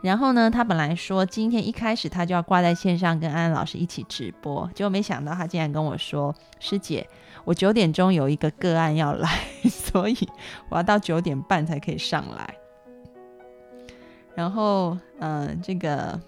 [0.00, 7.04] 然后呢，他本来说今天一开始他就要挂在线上跟安安老师一起直播，结果没想到他竟然跟我说：“师姐。”
[7.44, 9.28] 我九点钟有一个个案要来，
[9.68, 10.16] 所以
[10.68, 12.54] 我要到九点半才可以上来。
[14.34, 16.18] 然后，嗯，这个，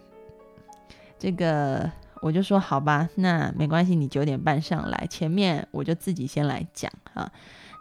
[1.18, 7.30] 这个，我就说好吧，那没关系，你九点半上来，前面我就自己先来讲啊。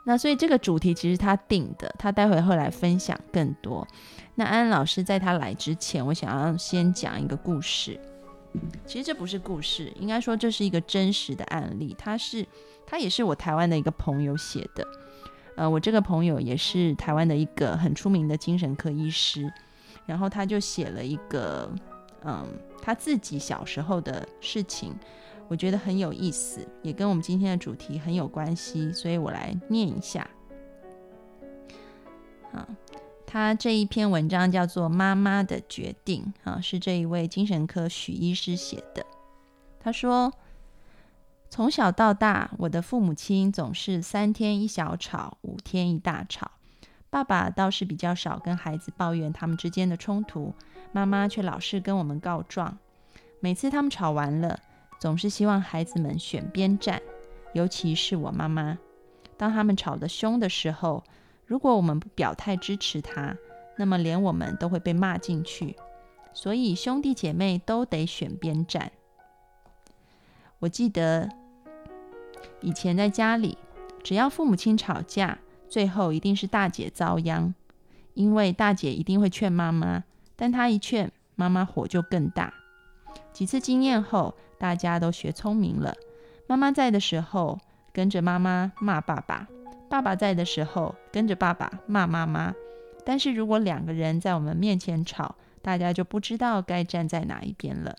[0.05, 3.87] 那所以这个主题其实他定的，他待会会来分享更多。
[4.35, 7.99] 那安安老师在他来之前，我想要先讲一个故事。
[8.85, 12.45] 其实这不是故事，应该说这是一个真实的案例，他是。
[12.85, 14.85] 他也是我台湾的一个朋友写的，
[15.55, 19.51] 呃，我这个朋友也是台湾的一个很出名的精神科医师，
[20.05, 21.73] 然后他就写了一个，
[22.25, 22.45] 嗯，
[22.81, 24.93] 他自己小时候的事情，
[25.47, 30.29] 我觉得很有意思，也跟我们今天的主题很有关系，所以我来念一下。
[32.51, 32.67] 啊，
[33.25, 39.05] 他这一篇文章叫做《妈妈的决定》，啊，是这一位精神科许医师写的，
[39.79, 40.33] 他说。
[41.49, 46.49] 从小到大，我的父母亲总是三天一小吵，五天一大吵。
[47.11, 50.55] 爸爸倒是比较少跟孩子抱怨他们之间的冲突，
[50.91, 52.75] 妈妈却老是跟我们告状。
[53.39, 54.57] 每次他们吵完了，
[54.99, 56.99] 总是希望孩子们选边站，
[57.53, 58.79] 尤其是我妈妈。
[59.37, 61.03] 当他们吵得凶的时候，
[61.53, 63.37] 如果我们不表态支持他，
[63.77, 65.75] 那么连我们都会被骂进去。
[66.33, 68.91] 所以兄弟姐妹都得选边站。
[70.57, 71.29] 我记得。
[72.59, 73.55] 以前在家里，
[74.03, 75.37] 只要父母亲吵架，
[75.69, 77.53] 最后一定是大姐遭殃，
[78.15, 80.03] 因为大姐一定会劝妈妈，
[80.35, 82.51] 但她一劝，妈妈火就更大。
[83.31, 85.93] 几次经验后，大家都学聪明了。
[86.47, 87.59] 妈妈在的时候，
[87.93, 89.45] 跟着妈妈骂爸爸；
[89.93, 92.51] 爸爸在的时候，跟着爸爸骂妈妈。
[93.05, 97.95] 但是如果两个人在我们面前吵，大家就不知道该站在哪一边了。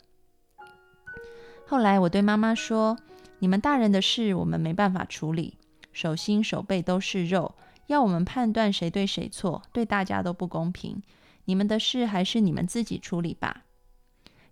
[1.65, 2.99] 后来我对妈妈说
[3.39, 5.57] ：“你们大人的事，我们没办法处理，
[5.93, 7.55] 手心手背都是肉，
[7.87, 11.01] 要我们判断谁对谁错，对大家都不公平。
[11.45, 13.63] 你们的事还是你们自己处理吧。”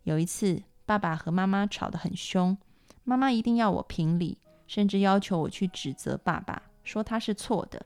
[0.04, 2.56] 有一次，爸爸和妈妈吵得很凶，
[3.02, 4.38] 妈妈一定要我评理，
[4.68, 7.84] 甚至要求我去指责爸爸，说他是错的。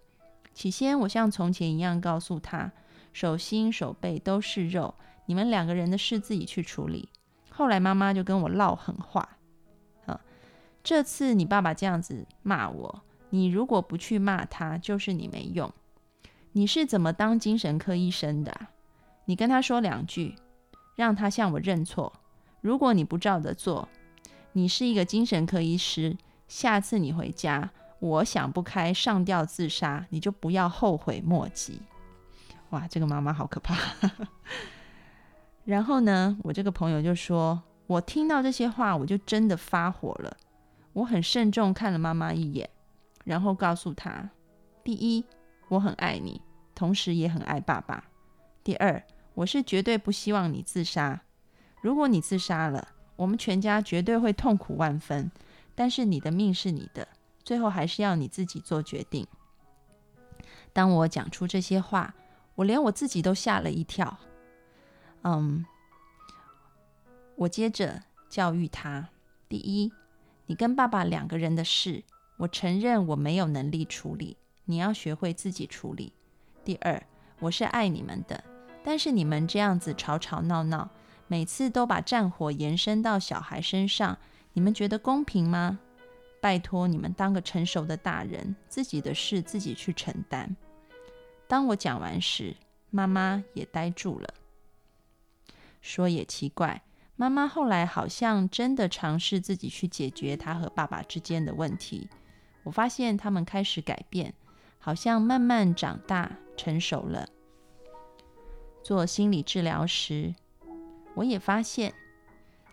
[0.55, 2.73] 起先，我像从前一样告诉他，
[3.13, 4.95] 手心手背都是肉，
[5.27, 7.09] 你们两个人的事自己去处理。
[7.51, 9.37] 后来妈妈就跟我唠狠话，
[10.07, 10.21] 啊，
[10.83, 15.73] 这次你爸爸这样子骂我，你如果不去骂他，就是你没用。
[16.53, 18.69] 你是怎么当精神科医生的？
[19.27, 20.37] 你跟他说两句，
[20.95, 22.13] 让他向我认错。
[22.63, 23.89] 如果你不照着做，
[24.53, 26.17] 你是一个精神科医师，
[26.49, 27.71] 下次你回家。
[27.99, 31.81] 我想不开，上吊自杀，你就不要后悔莫及。
[32.71, 33.77] 哇，这个妈妈好可怕。
[35.65, 40.37] 然后呢，我这个朋友就说，我听到这些话，我就真的发火了。
[40.93, 42.69] 我很慎重看了妈妈一眼，
[43.25, 44.29] 然后告诉她：
[44.85, 45.25] 第一，
[45.69, 46.41] 我很爱你，
[46.75, 48.03] 同时也很爱爸爸；
[48.63, 49.03] 第二，
[49.35, 51.21] 我是绝对不希望你自杀。
[51.83, 55.31] 如果你自杀了，我们全家绝对会痛苦万分。
[55.75, 57.07] 但是你的命是你的。
[57.47, 59.25] 最后还是要你自己做决定。
[60.73, 62.13] 当我讲出这些话，
[62.57, 64.19] 我连我自己都吓了一跳。
[65.23, 65.65] 嗯，
[67.37, 69.11] 我接着教育他：
[69.49, 69.93] 第一，
[70.47, 72.03] 你跟爸爸两个人的事，
[72.39, 76.13] 我承认我没有能力处理，你要学会自己处理。
[76.65, 77.01] 第二，
[77.39, 78.43] 我是爱你们的，
[78.83, 80.91] 但是你们这样子吵吵闹闹，
[81.29, 84.19] 每次都把战火延伸到小孩身上，
[84.55, 85.79] 你们觉得公平吗？
[86.47, 90.57] 拜托你们当个成熟的大人，自己的事自己去承担。
[91.49, 92.55] 当我讲完时，
[92.89, 94.33] 妈妈也呆住了。
[95.81, 96.85] 说也奇怪，
[97.17, 102.09] 妈妈后来好像真的尝试自己去解决她和爸爸之间的问题。
[102.63, 104.33] 我发现他们开始改变，
[104.79, 107.29] 好像慢慢长大成熟了。
[108.85, 110.33] 做心理治疗时，
[111.17, 111.93] 我也发现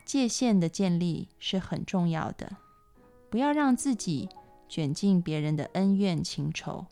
[0.06, 2.58] 界限的建立是很重要的。
[3.34, 4.30] 不要让自己
[4.70, 6.86] 卷进别人的恩怨情仇。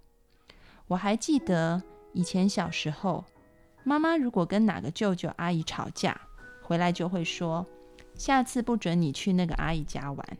[0.87, 1.83] 我还记得
[2.13, 3.23] 以前小时候，
[3.83, 6.19] 妈妈如果跟哪个舅舅阿姨吵架，
[6.63, 7.63] 回来就会说
[8.17, 10.37] ：“下次不准你去那个阿姨家玩，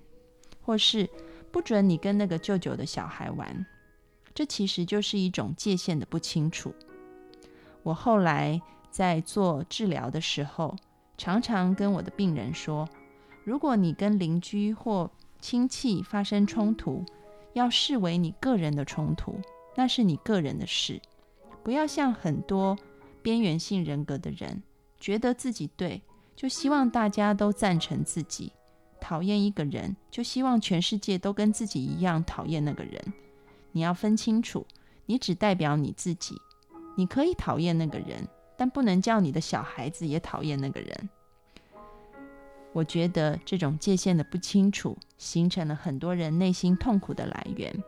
[0.60, 1.08] 或是
[1.52, 3.64] 不准你跟那个舅舅的小孩玩。”
[4.34, 6.74] 这其实就是一种界限的不清楚。
[7.84, 10.76] 我后来在做治疗的时候，
[11.16, 12.90] 常常跟我的病人说
[13.46, 15.12] ：“如果你跟邻居或……”
[15.42, 17.04] 亲戚发生冲突，
[17.54, 19.40] 要视为你个人的冲突，
[19.76, 21.02] 那是你个人的事。
[21.64, 22.78] 不要像很多
[23.22, 24.62] 边缘性人格的人，
[25.00, 26.02] 觉得自己对，
[26.36, 28.52] 就希望大家都赞成自己；
[29.00, 33.02] 讨厌一个人，就希望全世界都跟自己一样讨厌那个人。
[33.72, 34.66] 你要分清楚，
[35.06, 36.36] 你只代表你自己。
[36.96, 38.28] 你可以讨厌那个人，
[38.58, 41.10] 但不能叫你的小孩子也讨厌那个人。
[42.74, 47.84] 我觉得这种界限的不清楚，形成了很多人内心痛苦的来源。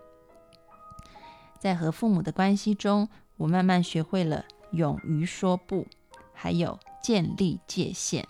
[1.57, 3.07] 在和父母的关系中，
[3.37, 5.87] 我慢慢学会了勇于说不，
[6.33, 8.27] 还有建立界限。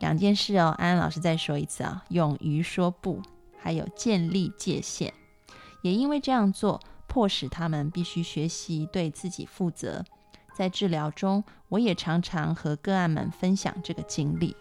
[0.00, 3.22] 两件事哦，安安老师再说一次啊，勇于说不，
[3.56, 5.14] 还有建立界限。
[5.82, 10.04] 也因为这样做，迫使他们必须学习对自己负责。
[10.54, 14.56] 在治疗中，我也常常和个案们分享这个经历。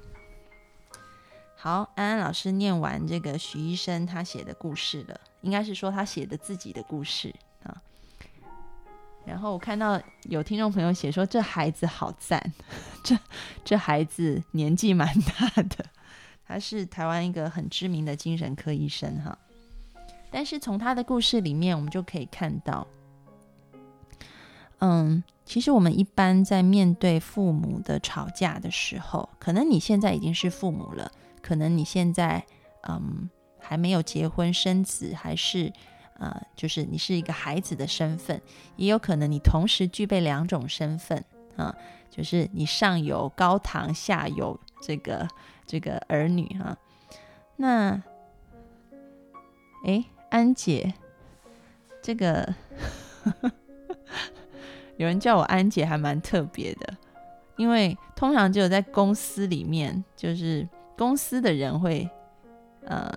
[1.55, 7.33] 好，安安老师念完这个许医生他写的故事了，应该是说他写的自己的故事
[7.63, 7.81] 啊。
[9.25, 12.51] 然后我看到有听众朋友写说，这孩子好赞，
[13.03, 13.15] 这
[13.63, 15.85] 这孩子年纪蛮大的，
[16.47, 19.37] 他是台湾一个很知名的精神科医生哈。
[20.31, 22.87] 但是从他的故事里面，我们就可以看到。
[24.79, 32.41] 嗯，其实我们一般在面对父母的吵架的时候，可能你现在已经是父母了，可能你现在
[32.87, 33.29] 嗯
[33.59, 35.69] 还没有结婚生子，还是
[36.19, 38.41] 呃就是你是一个孩子的身份，
[38.77, 41.21] 也有可能你同时具备两种身份
[41.57, 41.75] 啊，
[42.09, 45.27] 就是你上有高堂，下有这个
[45.65, 46.77] 这个儿女哈。
[47.57, 48.01] 那
[49.83, 50.93] 哎，安姐，
[52.01, 52.55] 这个
[55.01, 56.95] 有人叫我安姐，还蛮特别的，
[57.55, 62.07] 因为通常只有在公司里面，就是公司的人会，
[62.85, 63.11] 呃，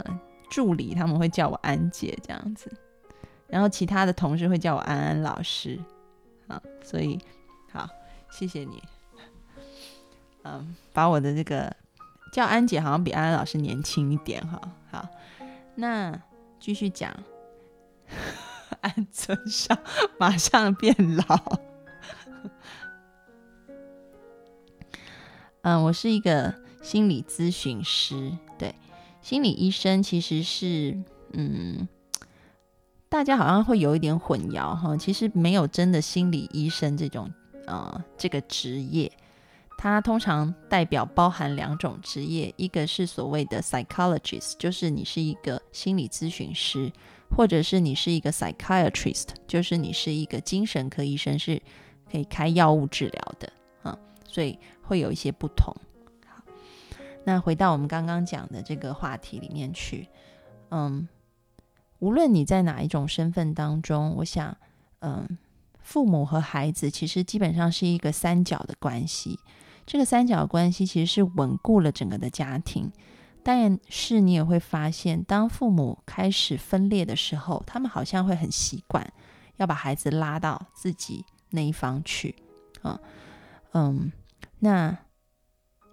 [0.50, 2.72] 助理他们会叫我安姐这样子，
[3.48, 5.78] 然后其他的同事会叫我安安老师，
[6.48, 7.18] 啊，所以
[7.70, 7.86] 好，
[8.30, 8.82] 谢谢你，
[10.44, 11.70] 嗯，把我的这个
[12.32, 14.58] 叫安姐好像比安安老师年轻一点哈，
[14.90, 15.06] 好，
[15.74, 16.18] 那
[16.58, 17.14] 继续讲，
[18.80, 19.76] 安尊上
[20.18, 20.96] 马上变
[21.28, 21.73] 老。
[25.64, 28.30] 嗯，我是一个心理咨询师。
[28.58, 28.74] 对，
[29.22, 31.02] 心理医生其实是，
[31.32, 31.88] 嗯，
[33.08, 34.94] 大家好像会有一点混淆哈。
[34.94, 37.32] 其实没有真的心理医生这种，
[37.66, 39.10] 呃，这个职业，
[39.78, 46.92] 它通常代表包含两种职业，一个是所谓的 psychologist，就是你是一个心理咨询师，
[47.34, 51.62] 或者是你是一个 psychiatrist，就是你是一个精神科医生，是
[52.12, 53.50] 可以开药物治疗的。
[54.34, 54.58] 所以。
[54.86, 55.74] 会有一些不同。
[56.26, 56.42] 好，
[57.24, 60.06] 那回到我们刚刚讲的这个话题里面去，
[60.70, 61.08] 嗯，
[62.00, 64.54] 无论你在哪一种身份当中，我想，
[64.98, 65.38] 嗯，
[65.78, 69.38] 父母和孩子其实基本上是一个三角的关系。
[69.86, 72.92] 这个三角关系其实是稳固了整个的家庭。
[73.42, 79.10] 但是你也会发现，当父母开始分裂的时候，他们好像会很习惯
[79.56, 82.36] 要把孩子拉到自己那一方去。
[82.82, 83.00] 啊，
[83.72, 84.12] 嗯。
[84.64, 84.98] 那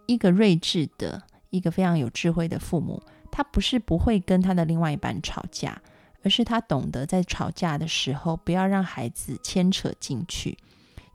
[0.07, 5.82] 一个睿智的、一个非常有智慧的父母，他不是不会跟他的另外一半吵架，
[6.24, 10.57] 而是他懂得在吵架的时候不要让孩子牵扯进去，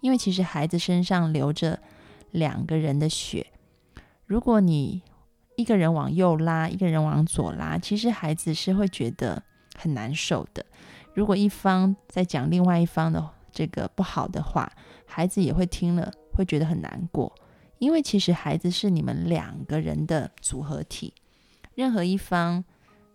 [0.02, 1.80] 因为其实孩子身上流着
[2.30, 3.46] 两个人的血。
[4.26, 5.02] 如果你
[5.56, 9.42] 一个人往右拉，一个人往左拉，其实孩子是会觉得
[9.78, 10.66] 很难受的。
[11.14, 14.70] 如果一方在讲另外一方的这个不好的话，
[15.06, 17.34] 孩子也会听了会觉得很难过。
[17.78, 21.14] 因为其实孩子是你们两个人的组合体，
[21.74, 22.64] 任何一方，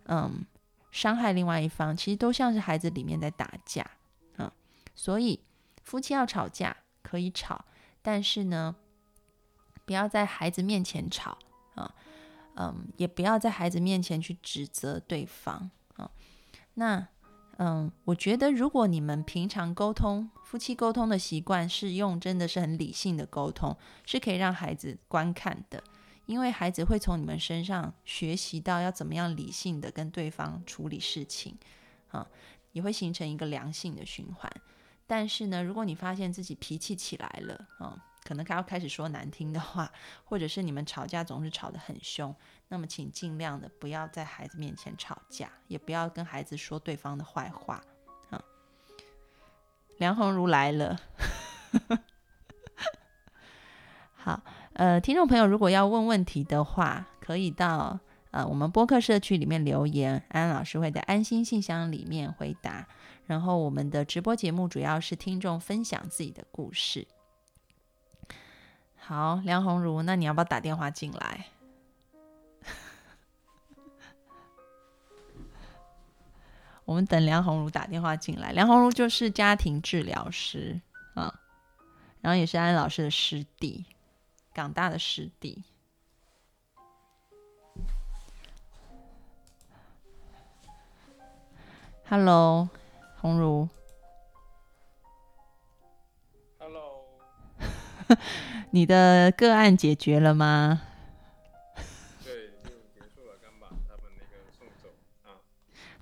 [0.06, 0.46] 嗯，
[0.92, 3.90] 伤害另外一方，其实都像是孩子里面在打架，
[4.38, 4.52] 嗯，
[4.96, 5.40] 所以
[5.84, 7.66] 夫妻要吵架可以吵，
[8.02, 8.76] 但是呢，
[9.86, 11.38] 不要在孩子面前吵
[11.76, 11.94] 啊，
[12.56, 16.12] 嗯，也不要在孩子面前去指责对方啊，
[16.76, 17.08] 那。
[17.64, 25.84] 嗯，我觉得如果你们平常沟通夫妻沟通的习惯是用真的是很理性的沟通，是可以让孩子观看的，
[26.26, 31.56] 因为孩子会从你们身上学习到要怎么样理性的跟对方处理事情，
[32.10, 32.26] 啊，
[32.72, 34.52] 也会形成一个良性的循环。
[35.06, 39.92] 但是呢，如果你发现自己脾气起来了，啊，可能他要开始说难听的话，
[40.24, 42.36] 或者是你们吵架总是吵得很凶。
[42.68, 47.84] 那么，请尽量的不要在孩子面前吵架，也不要跟孩子说对方的坏话。
[48.30, 48.42] 啊，
[49.98, 50.98] 梁红茹来了。
[54.14, 54.42] 好，
[54.74, 58.00] 呃，听众朋友，如果要问问题的话，可以到
[58.30, 62.88] 呃我们播客社区里面留言，安安老师会在安心信箱里面回答。
[63.26, 67.08] 然后，我们的直播节目主要是听众分享自己的故事。
[69.12, 71.48] 好，梁红茹，那你要不要打电话进来？
[76.86, 78.54] 我们等梁红茹打电话进来。
[78.54, 80.80] 梁红茹就是家庭治疗师
[81.14, 81.42] 啊，
[82.22, 83.84] 然后也是安老师的师弟，
[84.54, 85.62] 港大的师弟。
[92.08, 92.70] Hello，
[93.20, 93.68] 红茹。
[98.72, 100.82] 你的个案解决了吗？
[102.24, 102.34] 对
[102.64, 104.90] 就结束了刚把他们那个送走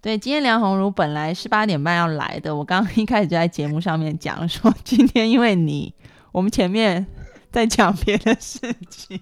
[0.01, 5.93] 对，今天梁红茹本来是八点半要来的，我刚刚一开始就在节目上面讲说，今天因为你，
[6.32, 7.05] 我们前面
[7.51, 9.20] 在讲别的事情，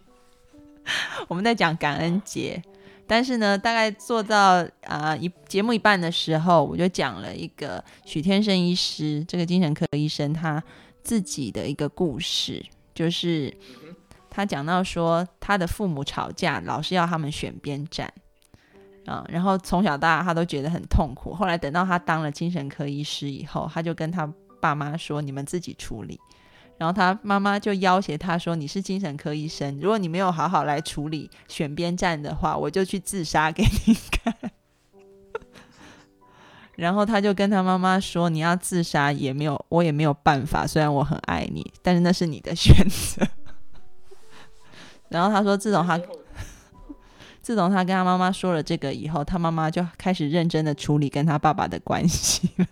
[1.27, 2.61] 我们在讲感恩节，
[3.07, 10.63] 但是呢，大概做到啊一节目一半的时候，我就讲了一个许天生医师，这个精神科医生他
[11.01, 12.63] 自己的一个故事，
[12.97, 13.55] 就是
[14.27, 18.11] 他讲到说，他的父母吵架，老是要他们选边站。
[19.05, 21.31] 啊，然后从小到大他都觉得很痛苦。
[21.31, 24.27] 后来等到他当了精神科医师以后，他就跟他
[24.59, 26.19] 爸妈说：“你们自己处理。”
[26.77, 34.33] 然后他妈妈就要挟他说：“你是精神科医生，如果你没有好好来处理选边站的话，我就去自杀给你看。”
[36.77, 40.65] 然后他就跟他妈妈说：“你要自杀也没有，我也没有办法。
[40.65, 43.27] 虽然我很爱你，但是那是你的选择。
[45.09, 45.99] ”然后他说：“自从他。
[47.41, 52.65] ”自从他跟他妈妈说了这个以后，他妈妈就开始认真的处理跟他爸爸的关系了。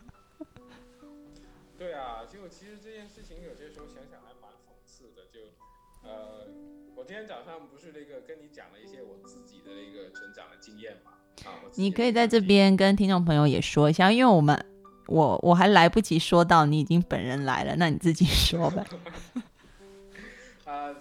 [11.78, 14.65] 你可以在这边跟听众朋友也说一下，因为我们
[15.07, 18.86] 我我还来不及说到你已经本人来了，那你自己 说吧。
[20.65, 20.95] 啊、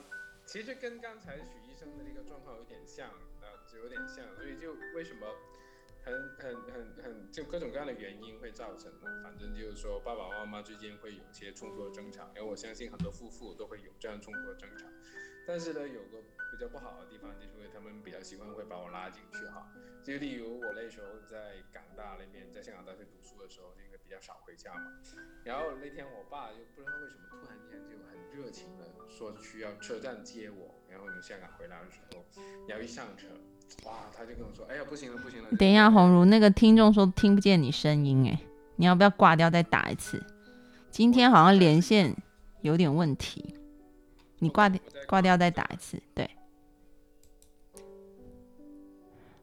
[0.45, 5.27] 其实跟刚才许医生的那个状况有点像，啊、就有点像，所以就为什么
[6.05, 9.23] 很很很很就各种各样的原因会造成呢？
[9.23, 14.87] 反正就是说爸爸妈妈之间会有一些冲突和争吵，因为我相信很多夫妇都会有这样冲突和争吵。
[15.47, 19.67] 但是呢，有个比较不好的地方，就是因为他们比较习惯会把我拉进去哈。
[20.03, 24.93] 就例如我那时候在港大那边，在香港大学读书的时候，因为比较少回家嘛。
[25.45, 32.25] 然后那天我爸就不知道为什么突然间就很热情的说需要车站接我，然后从香港回来的时候，
[32.69, 33.29] 然后一上车，
[33.85, 35.49] 哇，他就跟我说，哎呀，不行了，不行了。
[35.59, 38.39] 等一下，红茹，那个听众说听不见你声音，哎，
[38.77, 40.23] 你要不要挂掉再打一次？
[40.91, 42.15] 今天好像连线
[42.61, 43.57] 有点问题，
[44.39, 46.29] 你挂掉挂掉再打一次，对。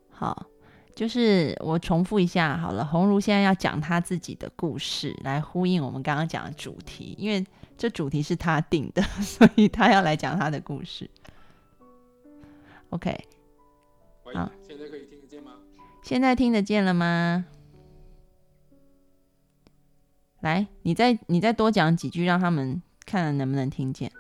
[0.10, 0.46] 好，
[0.94, 2.86] 就是我重复一下好了。
[2.86, 7.44] 红茹现在要讲她自己的故事，来呼应我们刚刚讲的主题，因为
[7.76, 11.10] 这主题是她定的， 所以她要来讲她的故事。
[12.90, 13.10] OK，
[14.36, 15.54] 啊，现在可以听得见吗？
[16.04, 17.46] 现在听得见了吗？
[20.42, 24.12] 来，你再你再多讲几句，让他们看看能不能听见。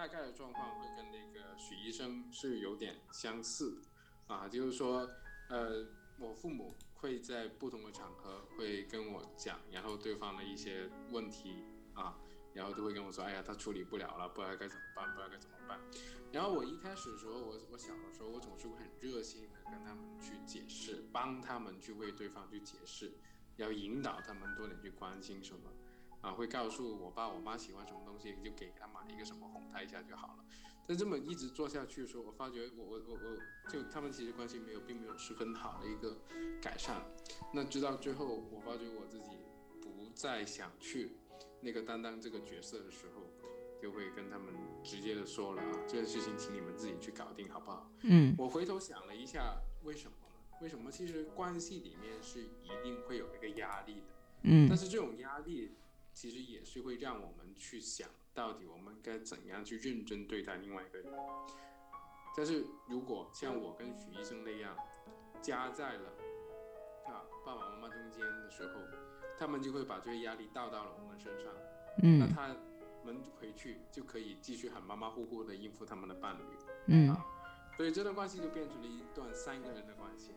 [0.00, 3.82] 大概的状况会跟那个许医生是有点相似
[4.28, 5.06] 啊，就是说，
[5.50, 5.86] 呃，
[6.18, 12.16] 我父母会在不同的场合会跟我讲，然后对方的一些问题啊，
[12.54, 15.78] 然后就会跟我说，哎呀，他处理不了了，不知道该怎么办，不知道该怎么办。
[16.32, 23.12] 然后我一开始的时候，我我小的时候，我总是会很热心的跟他们去解释，帮他们去为对方去解释，
[23.56, 25.70] 要引导他们多点去关心什么。
[26.20, 30.44] 啊，会告诉我爸我妈喜欢什么东西，就给他买一个什么哄他一下就好了。
[30.86, 36.18] 但这么一直做下去的时候，我发觉我我我我就他们其实关系没有，并没有十分好的一个
[36.60, 37.00] 改善。
[37.54, 39.38] 那直到最后，我发觉我自己
[39.80, 41.16] 不再想去
[41.60, 43.30] 那个担当这个角色的时候，
[43.80, 44.52] 就会跟他们
[44.82, 47.88] 直接的说了啊，这件事情请你们自己去搞定，好不好？
[48.02, 50.58] 嗯我回头想了一下，为什么呢？
[50.60, 50.90] 为什么？
[50.90, 54.06] 其实关系里面是一定会有一个压力的。
[54.42, 55.76] 嗯但是这种压力
[56.20, 61.10] 其实也是会让我们去想到底我们该怎样去认真对待另外一个人。
[62.36, 64.76] 但是如果像我跟许医生那样
[65.40, 66.10] 夹在了
[67.06, 68.74] 啊爸爸妈妈中间的时候，
[69.38, 71.50] 他们就会把这些压力倒到了我们身上，
[72.02, 72.48] 嗯那嗯他
[73.02, 76.42] 们回去就可以继续很马马虎虎的应付他们的伴侣。
[76.88, 77.16] 嗯
[77.78, 80.32] 所以这段关系就变成了一段三个人的关系，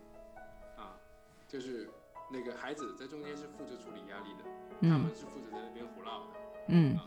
[0.78, 0.96] 啊，
[1.46, 1.90] 就是
[2.34, 6.26] 那个孩子在中间是负责处理压力的，他嗯们是负责在那边胡闹的，
[6.70, 6.96] 嗯。
[6.96, 7.06] 啊，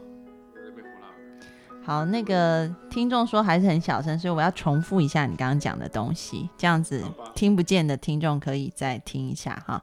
[0.54, 1.84] 在那边胡闹的。
[1.84, 7.02] 好，那个听众说还是很小声，所以我要重复一下你刚刚讲的东西，这样子
[7.34, 9.82] 听不见的听众可以再听一下哈。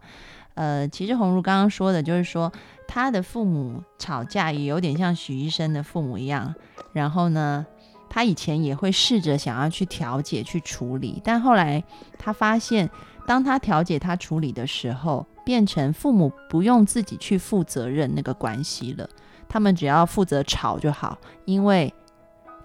[0.56, 2.52] 呃，其实红茹刚刚说的就是说，
[2.88, 6.54] 他的父母吵架也有点像许医生的父母一样，
[6.94, 7.66] 然后呢，
[8.10, 11.84] 他以前也会试着想要去调解、去处理，但后来
[12.20, 12.90] 他发现，
[13.26, 19.10] 当他调解、他处理的时候，变成父母不用自己去负责任那个关系了，
[19.48, 21.94] 他们只要负责吵就好，因为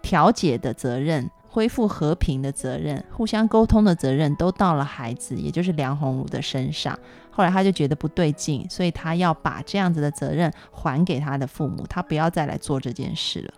[0.01, 6.99] 调解的责任、恢复和平的责任、互相沟通的责任都到了孩子，也就是梁红茹的身上。
[7.31, 13.55] 后来他就觉得不对劲，所以他要把这样子的责任还给他的父母，他不要再来做这件事了。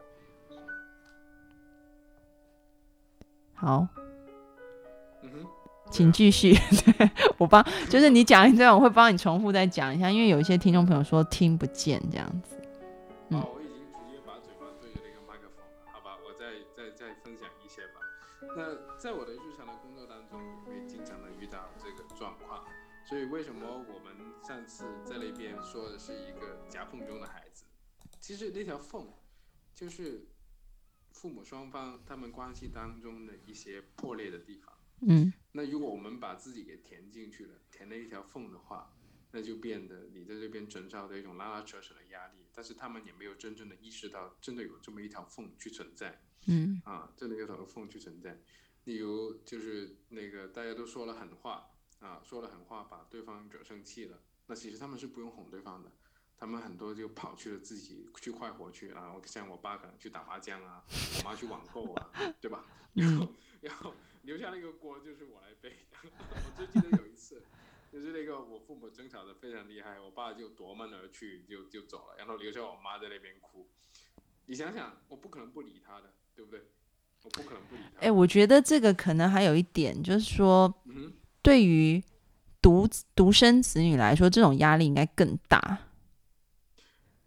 [3.54, 3.86] 好，
[5.90, 6.54] 请继续。
[6.54, 12.56] 对 我帮，就是你讲一段，我会帮你重复再讲一下，因为有一些听众朋友说听不见这样子。
[13.28, 18.00] 嗯，我已经直接把嘴巴对着那个麦克风了，好吧，我再再再分享一些吧。
[18.56, 22.64] 那在我的日常的工作当中，也会经常的遇到这个状况，
[23.08, 24.14] 所以为什么我们
[24.46, 27.64] 上次在那边说的是一个夹缝中的孩子？
[28.18, 29.06] 其实那条缝
[29.74, 30.26] 就是
[31.12, 34.74] 父母双方他们关系当中的一些破裂的地方。
[35.02, 38.92] 嗯那如果我们把自己给填进去了，填了一条缝的话，
[39.32, 48.40] 那就变得你在这边承受的一种拉拉扯扯的压力，但是他们也没有真正的意识到，真的有这么一条缝去存在嗯啊，真的有条缝去存在。
[48.84, 51.70] 例如就是那个大家都说了狠话
[52.00, 55.92] 啊，说了狠话把对方惹生气了，那其实他们是不用哄对方的，
[56.36, 60.82] 他们很多就跑去了自己去快活去啊，我像我爸可能去打麻将啊，
[61.18, 62.64] 我妈去网购啊，对吧？
[62.94, 65.76] 然后然后留下那个锅就是我来背。
[66.02, 67.42] 我就记得有一次，
[67.92, 73.68] 就是那个我父母争吵的非常厉害，我爸就夺门而去，就就走了，然后留下我妈在那边哭。
[74.46, 76.60] 你想想，我不可能不理他的，对不对？
[77.22, 78.00] 我不可能不理他。
[78.00, 81.12] 哎、我觉得这个可能还有一点，就是说，嗯，
[81.42, 82.02] 对于
[82.62, 85.86] 独独生子女来说，这种压力应该更大，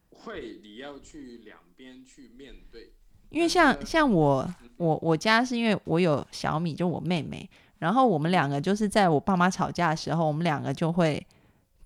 [0.09, 2.93] 会你要去两边去面对，
[3.29, 7.49] 因为像像我，我我家是因为我有小米，就我妹妹，
[7.79, 11.25] 然后我们两个就是在我爸妈吵架的时候，我们两个就会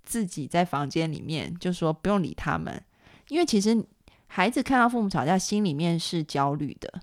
[0.03, 2.81] 自己在房间里面就说不用理他们，
[3.29, 3.85] 因为其实
[4.27, 7.01] 孩子看到父母吵架，心里面是焦虑的。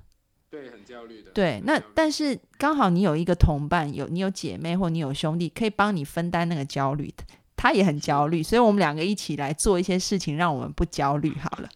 [0.51, 1.31] 对，很焦虑的。
[1.33, 7.13] 对，那但是刚好你有一个同伴，有你有姐妹或你有兄弟，可以帮你分担那个焦虑。
[7.57, 11.69] 他也很焦虑，所以我们两个一起来做一些事情，让我们不焦虑好了。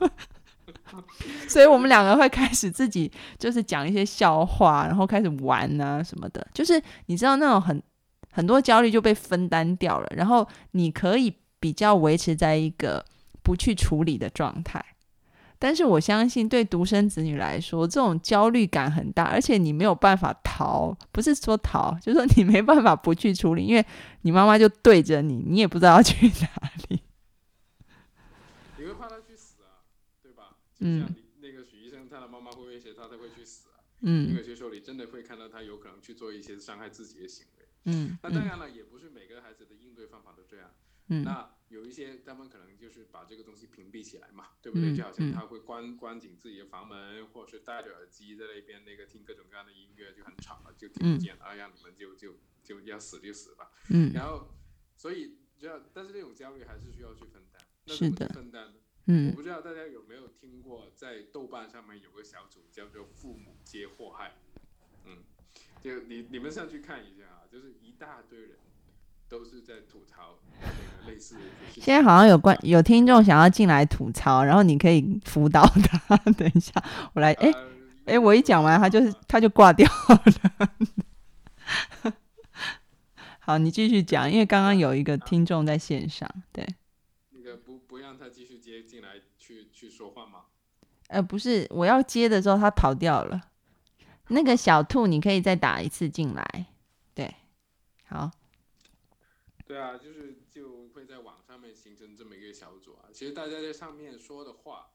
[1.48, 6.46] 所以我们两个会开始自己就是讲一些笑话，然后开始玩啊什么的。
[6.52, 7.82] 就是你知道那种很
[8.30, 13.04] 很多焦虑就被分担掉了，然后你可以比较维持在一个
[13.42, 14.84] 不去处理的状态。
[15.60, 23.84] 但是我相信，对独生子女来说，这种焦虑感很大，而且你没有办法逃，不是说逃，就是说你没办法不去处理，因为
[24.22, 27.02] 你妈妈就对着你，你也不知道要去哪里。
[28.76, 29.82] 你会怕他去死啊，
[30.80, 33.74] 像那个许医生，他的妈妈会威胁他，他会去死啊。
[34.00, 37.68] 嗯因为有些时候你真的会看到他有可能去做一些伤害自己的行为。
[37.84, 40.72] 嗯嗯那当然了，也不是每个孩子的应对方法都这样。
[41.10, 44.90] 嗯那有一些他们可能就是把这个东西屏蔽起来嘛，对不对？
[44.92, 53.70] 嗯就好像嗯他会关关紧自己的房门，或者是戴着耳机在那边那个听各种各样的音乐，就很吵了，就听不见，啊，让你们就就就要死就死吧。
[53.88, 54.54] 嗯然后，
[54.96, 57.60] 所以就要，但是这种焦虑还是需要去分担。
[57.86, 58.74] 那是怎么去的分担呢？
[59.08, 64.32] 我嗯不知道大家有没有听过，在豆瓣上面有个小组叫做“父母皆祸害”，
[65.06, 65.24] 嗯，
[65.82, 68.50] 就你你们上去看一下啊，就是一大堆人
[69.26, 71.36] 都是在吐槽那个类似。
[71.72, 76.16] 现在好像有关有听众想要进来吐槽，然后你可以辅导他。
[76.36, 76.72] 等一下，
[77.14, 77.68] 我来，哎、呃
[78.04, 79.88] 哎、我一讲完他就是他就挂掉
[82.04, 82.12] 了。
[83.40, 86.66] 好，你继续讲，因为刚刚有一个听众在线上，对，
[88.80, 90.46] 接进来去去说话吗？
[91.08, 93.50] 呃，不是，我要接的时候他跑掉了。
[94.28, 96.66] 那个小兔，你可以再打一次进来，
[97.14, 97.34] 对，
[98.04, 98.30] 好，
[99.64, 103.08] 对啊，就是就会在网上面形成这么一个小组啊。
[103.12, 104.90] 其实大家在上面说的话，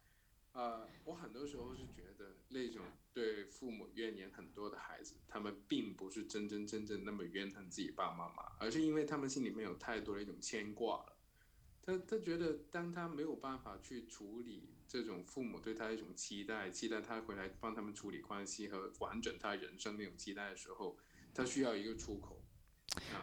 [0.52, 11.18] 呃，我很多时候是觉得那种对父母怨言很多的孩子，他们并不是真真正正那么怨恨自己爸爸妈妈，而是因为他们心里面有太多的一种牵挂了。
[11.86, 20.96] 他他觉得，当他没有办法去处理这种父母对他一种期待，期待他回来帮他们处理关系和完整他人生那种期待的时候，
[21.34, 22.42] 他需要一个出口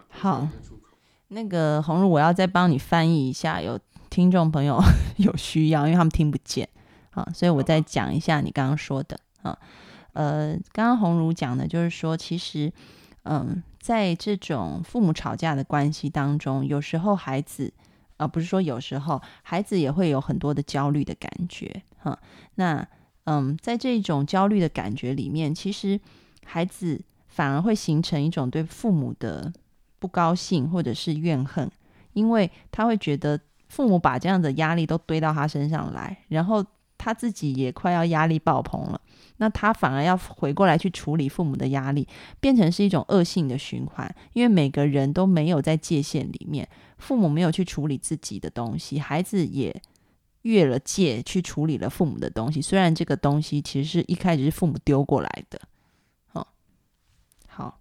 [0.09, 0.99] 好出口。
[1.29, 3.79] 那个红茹，我要再帮你翻译一下，有
[4.11, 4.79] 听众朋友
[5.17, 6.69] 有需要，因为他们听不见
[7.13, 9.59] 啊，所以我再讲一下你刚刚说的啊。
[10.13, 12.73] 呃，刚刚红茹讲的就是说，其实，
[13.23, 17.73] 嗯，在这种父母吵架的关系当中，有时候孩子，
[18.21, 22.19] 啊，不是说有时候孩子也会有很多的焦虑的感觉哈、
[22.57, 22.87] 那，
[23.25, 25.99] 嗯，在这种焦虑的感觉里面，其实
[26.45, 29.51] 孩子反而会形成一种对父母的
[29.99, 31.71] 不高兴或者是怨恨，
[32.13, 36.63] 因为他会觉得父母把这样的压力都堆到他身上来，然后
[37.03, 39.01] 他自己也快要压力爆棚了，
[39.39, 42.07] 那他反而要回过来去处理父母的压力，
[42.41, 44.15] 变成是一种恶性的循环。
[44.35, 49.75] 因为每个人都没有在界限里面，父母没有去处理自己的东西，孩子也
[50.43, 52.61] 越了界去处理了父母的东西。
[52.61, 55.59] 虽然这个东西其实是一开始是父母丢过来的，
[56.33, 56.47] 哦，
[57.49, 57.81] 好，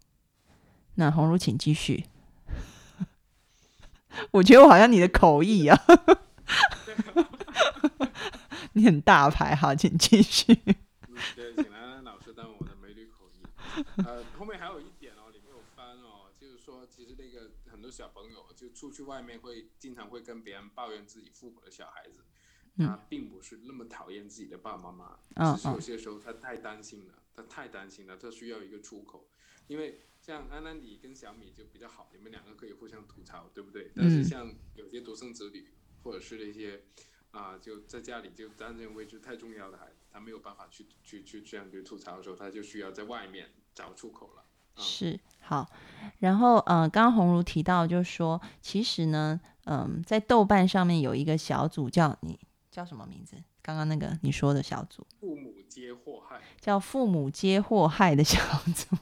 [0.95, 2.05] 那红茹请继续。
[4.31, 5.77] 我觉得我好像你的口译啊，
[8.79, 10.53] 你很大牌，哈，请继续。
[10.63, 13.45] 嗯，对，请兰兰老师当我的美女口译。
[14.05, 22.23] 呃，后面还有一点哦，里面有翻哦，就是说，其实那个很多小朋友就出去外面会经常会跟别人抱怨自己父母的小孩子，
[22.77, 29.29] 嗯他并不是那么讨厌自己的爸爸妈妈，嗯只是有些时候他太担心了，他太担心了，他需要一个出口。
[29.67, 33.91] 因为像安安你跟小米就比较好，你们两个可以互相吐槽，对不对？
[33.93, 35.67] 但是嗯像有些独生子女
[36.01, 36.85] 或者是那些
[37.31, 44.41] 啊、就在家里就担任位置太重要的孩子，他没有办法去去去这样去吐槽的时候，他就需要在外面找出口了。
[44.41, 45.69] 啊是好，
[46.19, 52.39] 然后呃，刚刚红茹提到，就是说，其实呢，嗯，在豆瓣上面有一个小组叫你
[52.71, 53.35] 叫什么名字？
[53.61, 56.39] 刚刚那个你说的小组父母皆祸害。
[56.59, 58.39] 叫“父母皆祸害”的小
[58.73, 58.95] 组，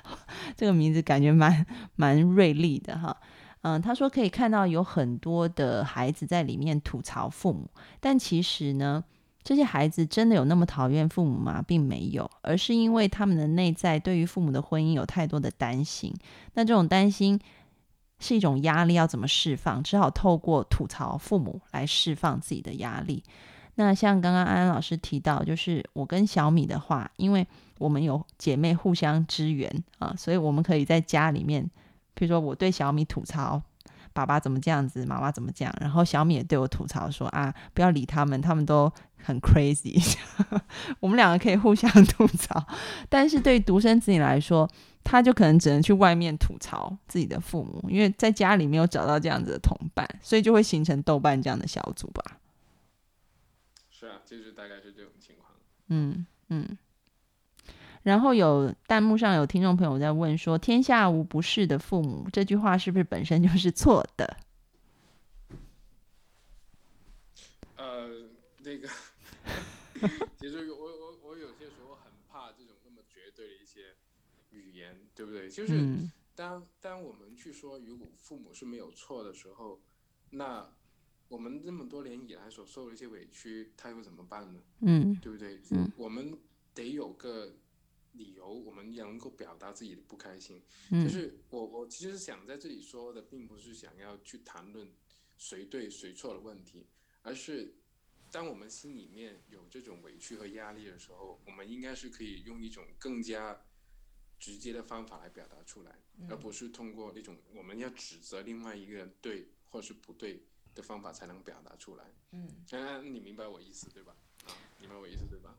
[0.56, 1.66] 这个名字感觉蛮
[1.96, 3.20] 蛮锐利的哈。
[3.66, 7.66] 嗯，他说可以看到有很多的孩子在里面吐槽父母，
[7.98, 9.02] 但其实呢，
[9.42, 11.64] 这些孩子真的有那么讨厌父母吗？
[11.66, 16.14] 并没有，而是因为他们的内在对于父母的婚姻有太多的担心。
[16.52, 17.40] 那这种担心
[18.18, 19.82] 是一种压力，要怎么释放？
[19.82, 23.24] 只好透过吐槽父母来释放自己的压力。
[23.76, 27.46] 那像刚刚安安老师提到，就是我跟小米的话，因为
[27.78, 31.70] 我们有姐妹互相支援啊，所以我们可以在家里面。
[32.14, 33.60] 比如说，我对小米吐槽
[34.12, 40.16] 爸爸怎么这样子，妈妈怎么这样，然后小米也对我吐槽说啊，不要理他们，他们都很 crazy。
[41.00, 42.64] 我们两个可以互相 吐槽，
[43.08, 44.70] 但是对独生子女来说，
[45.02, 52.22] 他就可能只能去外面吐槽自己的父母，因为在家里没有找到这样子的同伴，所以就会形成豆瓣这样的小组吧。
[53.90, 55.50] 是啊，就是大概是这种情况。
[55.88, 56.78] 嗯嗯。
[58.04, 64.36] 然后有弹幕上有听众朋友在问说：“天下无不是的父母”这句话是不是本身就是错的？
[67.76, 68.28] 呃，
[68.58, 68.86] 那个，
[70.38, 73.94] 其实我我我有些时候很怕这种那么绝对的一些
[74.50, 75.48] 语言，对不对？
[75.48, 75.82] 就是
[76.34, 79.80] 当当我们去说如果父母是没有错的时候，
[80.28, 80.68] 那
[81.28, 84.60] 我们这么多年以来所受的一些委屈，他又怎么办呢？
[84.80, 85.58] 嗯，对不对？
[85.70, 86.36] 嗯，我们
[86.74, 87.50] 得有个。
[88.14, 90.62] 理由，我们也能够表达自己的不开心。
[90.90, 94.88] 嗯，就是我我其实想在这里说的，并不是想要去谈论
[95.36, 96.86] 谁对谁错的问题，
[97.22, 97.74] 而是
[98.30, 103.60] 当我们心里面有这种委屈和压力的时候，我们应该是可以用一种更加
[104.40, 105.98] 直接的方法来表达出来，
[106.28, 110.42] 而不是通过那种我们要指责另外一个人对或是不对
[110.74, 112.04] 的方法才能表达出来。
[112.32, 114.16] 嗯，嗯，你明白我意思对吧？
[114.46, 114.50] 啊，
[114.80, 115.56] 明白我意思对吧？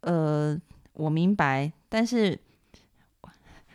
[0.00, 0.60] 呃。
[0.96, 2.38] 我明白，但是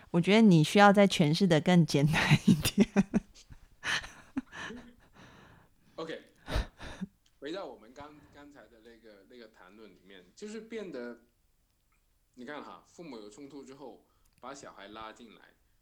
[0.10, 2.88] 我觉得你需要再诠释的更简单一点。
[5.96, 6.20] OK，
[7.40, 11.20] 回到我们刚刚才的那个那个谈论里面，就是变得，
[12.34, 14.04] 你看哈，父母有冲突之后，
[14.40, 15.42] 把小孩拉进来，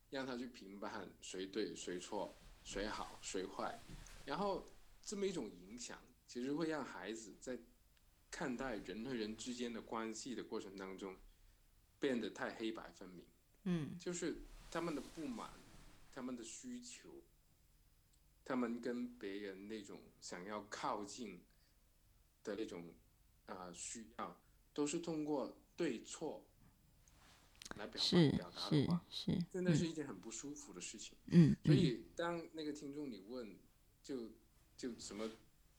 [0.09, 3.79] 让他去评判谁对谁错，谁好谁坏，
[4.25, 4.69] 然后
[5.01, 7.57] 这么一种影响，其实会让孩子在
[8.29, 11.15] 看待人和人之间的关系的过程当中。
[11.99, 13.25] 变得太黑白分明，
[13.63, 14.37] 嗯，就是
[14.71, 15.51] 他们的不满，
[16.13, 17.09] 他们的需求，
[18.45, 21.41] 他们跟别人那种想要靠近
[22.43, 22.93] 的那种
[23.47, 24.41] 啊需要，
[24.73, 26.45] 都是通过对错
[27.75, 28.01] 来表
[28.37, 31.17] 表达的话，是真的是一件很不舒服的事情。
[31.27, 33.59] 嗯，所以当那个听众你问，
[34.01, 34.31] 就
[34.77, 35.29] 就什么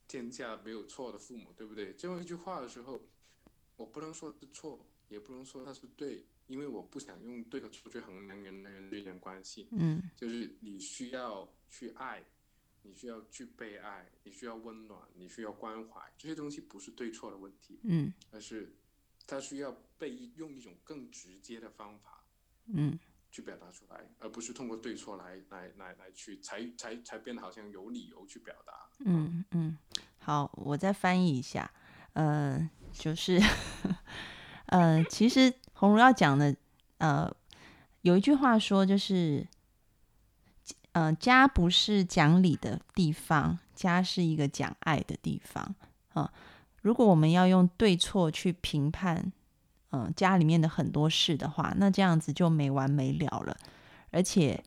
[0.07, 1.95] 天下没有错的父母，对不对？
[1.95, 3.01] 这么一句话的时候，
[3.77, 4.87] 我不能说是错。
[5.11, 9.67] 也不能说他是对，因为我不想用对和错去衡量人和人之间关系。
[9.73, 12.23] 嗯，就是你需要去爱，
[12.83, 17.81] 你需要去被爱，你需要温暖，你需要关怀，这些东西不是对错的问题。
[17.83, 18.73] 嗯，而是
[19.27, 22.25] 它需要被用一种更直接的方法，
[22.67, 22.97] 嗯，
[23.33, 28.89] 去表达出来，而不是通过对错来来来来去才才才变得好像有理由去表达。
[29.05, 29.77] 嗯嗯，
[30.21, 31.69] 好，我再翻译一下，
[32.13, 33.41] 呃，就是。
[34.71, 36.55] 呃，其实红如要讲的，
[36.99, 37.29] 呃，
[38.03, 39.45] 有一句话说，就是，
[40.93, 45.75] 呃，家不是讲理的地方，家是一个讲爱的地方
[46.13, 46.33] 啊。
[46.83, 49.33] 如果我们要用对错去评判，
[49.91, 53.57] 嗯，家里面的很多事的话，那这样子就没完没了了。
[54.13, 54.63] 而且，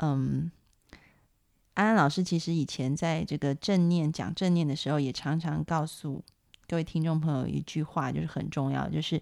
[0.00, 0.52] 嗯，
[1.72, 6.22] 安安老师其实以前在这个正念讲正念的时候，也常常告诉。
[6.66, 9.20] 各位听众朋友，一句话就是很重要，就是，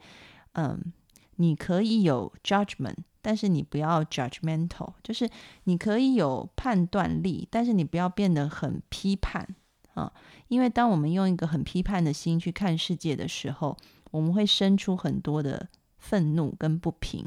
[0.53, 0.93] 嗯，
[1.36, 5.28] 你可以有 judgment，但是你不要 judgmental，就是
[5.64, 9.57] 你可以有判断力，但是你不要变得很批判
[9.95, 10.12] 啊，
[10.47, 13.76] 因为当我们用一个很批判的心去看世界的时候，
[14.12, 15.68] 我们会生出很多的
[15.99, 17.26] 愤怒跟不平，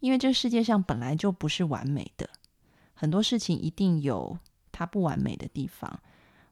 [0.00, 2.30] 因为这世界上本来就不是完美的，
[2.94, 4.38] 很多事情一定有
[4.72, 6.00] 它不完美的地方，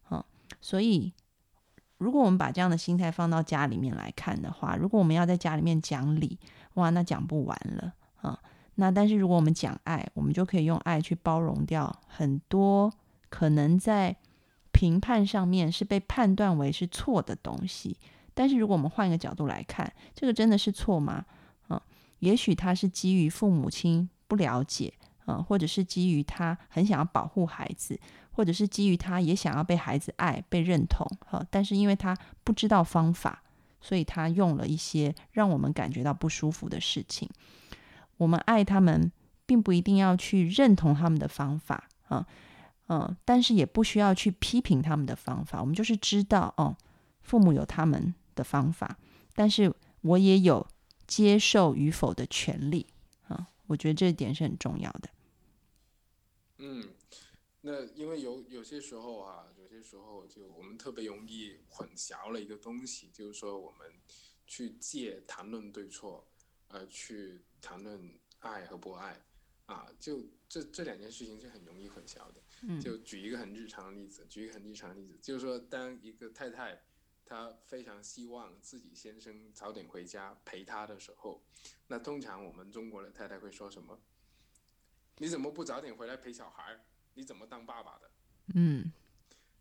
[0.05, 0.27] 啊，
[0.61, 1.15] 所以。
[2.01, 6.39] 如果我们把这样的心态放到家里面来看的话，如果我们要在家里面讲理，
[6.75, 7.93] 哇，那讲不完了
[8.23, 8.39] 啊。
[8.77, 12.91] 那但是如果我们讲爱，我们就可以用爱去包容掉很多
[13.29, 14.17] 可能在
[14.73, 17.99] 评判上面是被判断为是错的东西。
[18.33, 21.27] 但是如果我们换一个角度来看，这个真的是错吗？
[21.69, 21.83] 啊，
[22.21, 24.95] 也许他是基于父母亲不了解
[25.27, 28.01] 嗯，或者是基于他很想要保护孩子，
[28.33, 33.43] 或者是基于他也想要被孩子爱、被认同，哈，但是因为他不知道方法，
[33.81, 37.29] 所以他用了一些让我们感觉到不舒服的事情。
[38.17, 39.11] 我们爱他们，
[39.47, 42.27] 并不一定要去认同他们的方法，啊，
[42.89, 45.61] 嗯，但是也不需要去批评他们的方法。
[45.61, 46.77] 我们就是知道，哦，
[47.23, 48.99] 父母有他们的方法，
[49.35, 50.67] 但是我也有
[51.07, 52.87] 接受与否的权利，
[53.29, 55.09] 啊，我觉得这一点是很重要的。
[56.59, 56.85] 嗯，
[57.63, 63.93] 那因为有有些时候啊，有些时候就我们特别容易混淆了一个东西，就是说我们
[64.47, 66.27] 去借谈论对错，
[66.69, 69.23] 呃，去谈论爱和不爱，
[69.67, 72.43] 啊，就这这两件事情是很容易混淆的。
[72.63, 76.83] 嗯就举一个很日常的例子，举一个很日常的例子，就是说，当一个太太
[77.25, 81.43] 她非常希望自己先生早点回家陪她的时候，
[81.87, 84.01] 那通常我们中国的太太会说什么？
[85.19, 86.85] 你怎么不早点回来陪小孩儿？
[87.21, 88.11] 你怎么当爸爸的？
[88.55, 88.91] 嗯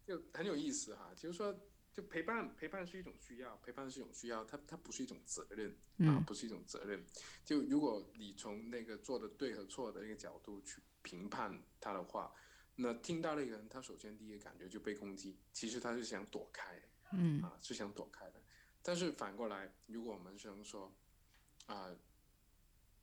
[0.06, 1.54] 就很有意思哈，就是说，
[1.92, 7.06] 就陪伴陪伴是一种需要，陪伴是一种需要，它它不是一种责任啊嗯，不是一种责任。
[7.44, 12.34] 就如果你从那个做的对和错的那个角度去评判他的话，
[12.76, 16.82] 那听到那个人，他首先第一个感觉就被攻击，其实他是想躲开
[17.12, 18.42] 嗯啊，是想躲开的。
[18.82, 20.92] 但是反过来，如果我们是能说
[21.68, 21.94] 啊，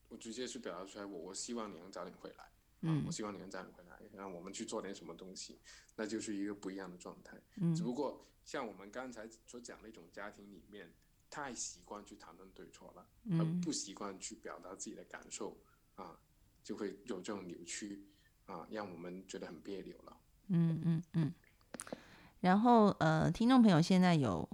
[0.09, 2.45] 我直接去表达出来，我我希望你能早点回来。
[2.45, 2.51] 啊，
[2.83, 5.59] 嗯我希望你能早点回来，让我们去做点什么东西，
[5.97, 7.37] 那就是一个不一样的状态。
[7.57, 10.93] 嗯只不过像我们刚才所讲的一种家庭里面，
[11.29, 15.57] 太习惯去谈论对错了，而嗯不习惯去表达自己的感受
[15.97, 16.19] 啊，
[16.63, 18.07] 就会有这种扭曲
[18.47, 20.17] 啊，让我们觉得很别扭了。
[20.49, 21.35] 嗯嗯嗯。
[22.41, 24.49] 然后呃，听众朋友现在有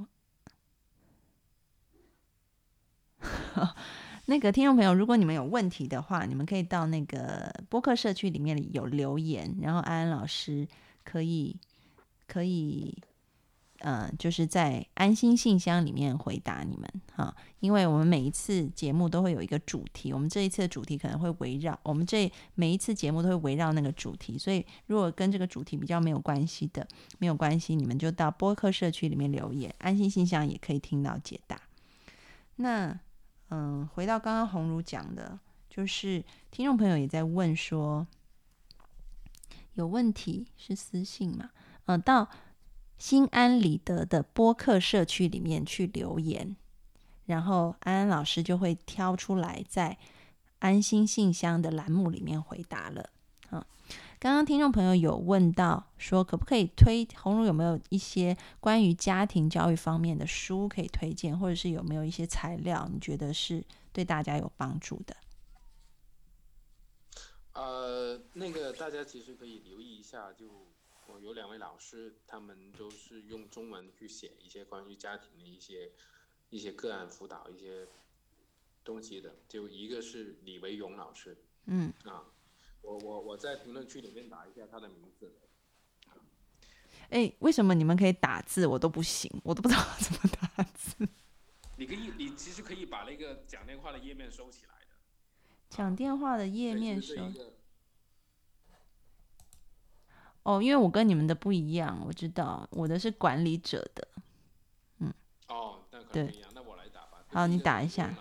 [4.26, 10.66] 那个听众朋友，如果你们有问题的话，你们可以到那个播客社区里面有留言，然后安安老师
[11.04, 11.56] 可以
[12.28, 12.96] 可以
[13.80, 26.86] 呃，就是在安心信箱里面回答你们哈，因为我们每一次节目都会有一个主题，我们这一次的主题可能会围绕我们这每一次节目都会围绕那个主题，所以如果跟这个主题比较没有关系的，
[27.18, 31.60] 没有关系，你们就到播客社区里面留言，安心信箱也可以听到解答。
[32.54, 32.96] 那
[33.54, 35.38] 嗯，回到刚刚红茹讲的，
[35.68, 38.06] 就是听众朋友也在问说，
[39.74, 41.50] 有问题是私信嘛？
[41.84, 42.30] 嗯、到
[42.96, 46.56] 心安理得的播客社区里面去留言，
[47.26, 49.98] 然后安安老师就会挑出来，在
[50.60, 53.10] 安心信箱的栏目里面回答了。
[54.22, 65.16] 嗯，刚刚听众朋友有问到说，可不可以推红茹有没有一些关于家庭教育方面的书可以推荐，或者是有没有一些材料你觉得是对大家有帮助的？
[67.54, 70.68] 呃，那个大家其实可以留意一下，就
[71.08, 75.90] 我有两位老师，他们都是用中文去写一些关于家庭的一些
[76.50, 77.88] 一些个案辅导一些
[78.84, 79.34] 东西的。
[79.48, 82.22] 就一个是李维勇老师嗯，啊，
[82.82, 85.32] 我我我在评论区里面打一下他的名字。
[87.10, 91.06] 哎，为什么你们可以打字，我都不行，我都不知道怎么打字。
[91.76, 94.86] 你可以，你其实可以把那个讲电话的页面收起来的。
[95.68, 97.14] 讲电话的页面收
[100.42, 104.08] 哦，因为我跟你们的不一样，我知道我的是管理者的。
[104.98, 105.12] 嗯
[105.48, 107.24] 哦，那可对能不一样，那我来打吧。
[107.28, 108.14] 好你打一下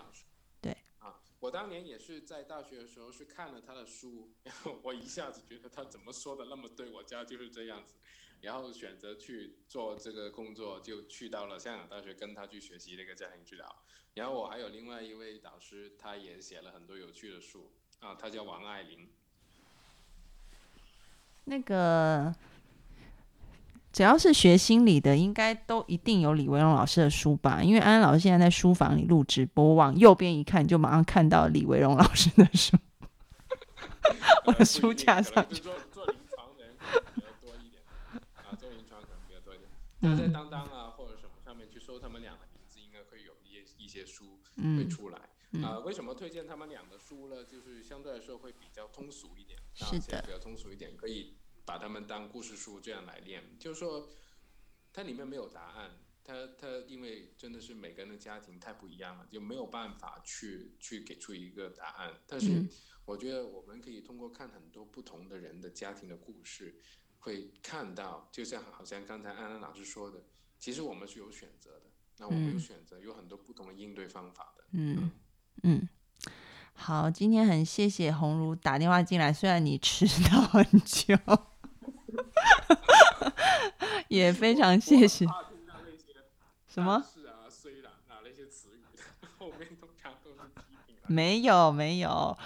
[1.42, 7.96] 我当年也是在大学的时候是看了他的书，然后我一下子觉得他怎么说的那么对，我家就是这样子，
[8.40, 13.84] 然后选择去做这个工作，就去到了香港大学跟他去学习这个家庭治疗。
[14.14, 19.10] 然后我还有另外一位导师，他也写了很多有趣的书啊，他叫王爱玲。
[21.42, 22.32] 那个
[23.92, 27.62] 只要是学心理的，应该都一定有李维荣老师的书吧？
[27.62, 32.76] 因为安安老师现在在书房里录直播，我往右边一看，就马上看到李维荣老师的书。
[34.46, 37.82] 我的书架上做做临床的人可能比较多一点
[38.34, 39.68] 啊，做临床可能比较多一点。
[40.00, 45.18] 那在嗯当当啊或者什么上面去搜他们俩的名字，应该会有一些一些书会嗯出来。
[45.52, 47.44] 嗯啊，为什么推荐他们俩的书呢？
[47.44, 53.56] 就是相对来说会比较通俗一点，啊是的比较通俗一点，可以把他们当故事书这样来念。
[53.58, 54.08] 就是说，
[54.92, 55.90] 它里面没有答案，
[56.24, 62.14] 它它因为真的是每个人的家庭太不一样了，就没有办法去去给出一个答案。
[62.26, 62.68] 但是嗯
[63.04, 66.76] 我觉得我们可以通过看很多不同的人的家庭的故事，
[67.18, 70.24] 会看到，就像好像刚才安安老师说的，
[70.58, 71.90] 其实我们是有选择的。
[72.18, 74.64] 那我们有嗯选择，有很多不同的应对方法的。
[74.72, 75.10] 嗯
[75.64, 75.88] 嗯，
[76.74, 81.16] 好，今天很谢谢红茹打电话进来，虽然你迟到很久，
[84.08, 85.26] 也非常谢谢
[86.68, 87.02] 什么？
[87.14, 88.80] 是啊，虽然啊那些词语，
[89.38, 90.36] 后面通常都是
[90.86, 90.96] 批评。
[91.06, 92.36] 没有没有，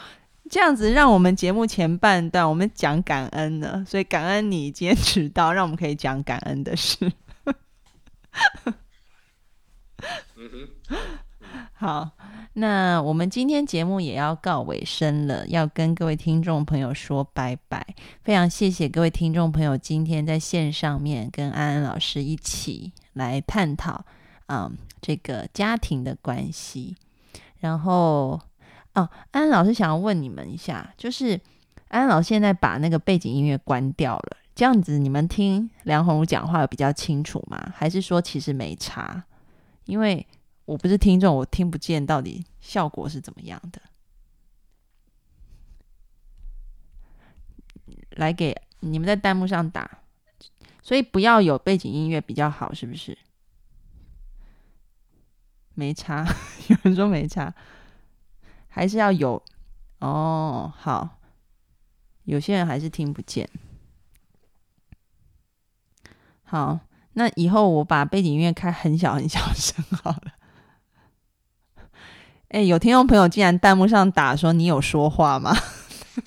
[0.50, 7.12] 这样子让我们节目前半段我们讲感恩呢，所以感恩你今天迟到，让我们可以讲感恩的事。
[10.36, 10.68] 嗯哼，
[11.74, 12.10] 好，
[12.58, 17.86] 那我们今天节目也要告尾声了，要跟各位听众朋友说拜拜。
[18.22, 24.02] 非常谢谢各位听众朋友今天在线上面跟安安老师一起来探讨，
[24.46, 26.96] 嗯，这个家庭的关系。
[27.58, 28.40] 然后，
[28.94, 31.38] 哦，安安老师想要问你们一下，就是
[31.88, 37.74] 安安老师现在把那个背景音乐关掉了，这样子你们听梁红茹讲话比较清楚吗？
[37.76, 39.22] 还是说其实没差？
[39.84, 40.26] 因为
[40.66, 43.80] 我不是听众，我听不见到底效果是怎么样的。
[48.10, 49.98] 来给你们在弹幕上打，
[50.82, 53.16] 所以不要有背景音乐比较好，是不是？
[55.74, 56.26] 没差，
[56.68, 57.54] 有人说没差，
[58.66, 59.42] 还是要有
[59.98, 60.72] 哦。
[60.74, 61.20] 好，
[62.24, 63.48] 有些人还是听不见。
[66.42, 66.80] 好，
[67.12, 70.32] 那以后我把背景音乐开很小很小声好了。
[72.56, 75.54] 哎、有听众朋友竟然弹幕上打说你有说话吗？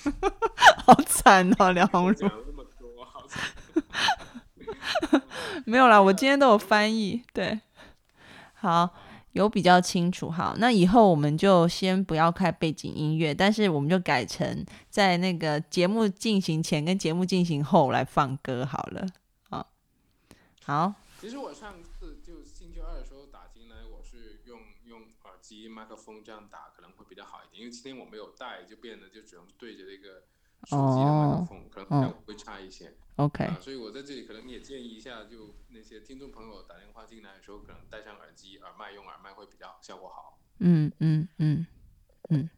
[0.85, 2.13] 好惨哦，梁 红
[5.65, 7.23] 没有啦，我今天都有翻译。
[7.33, 7.59] 对，
[8.53, 8.91] 好，
[9.31, 10.29] 有比较清楚。
[10.29, 19.07] 好，那以后我们就先不要开背景音乐，但是我们就改成在那个节目进行前跟节目进行后来放歌好了。
[19.49, 19.65] 好，
[20.63, 25.01] 好，其实我上次就星期二的时候打进来，我是用用
[25.69, 27.61] 麦克风这样打，可能会比较好一点。
[27.61, 30.23] 因为今天我没有带，就变得就只能对着这个
[30.65, 32.93] 手机的麦克风，可能效果会差一些。
[33.15, 40.39] OK，啊，所以我在这里可能也建议一下，就那些听众朋友打电话进来的时候，可能戴上耳机、耳麦，用耳麦会比较效果好。
[40.59, 41.65] 嗯嗯嗯
[42.29, 42.49] 嗯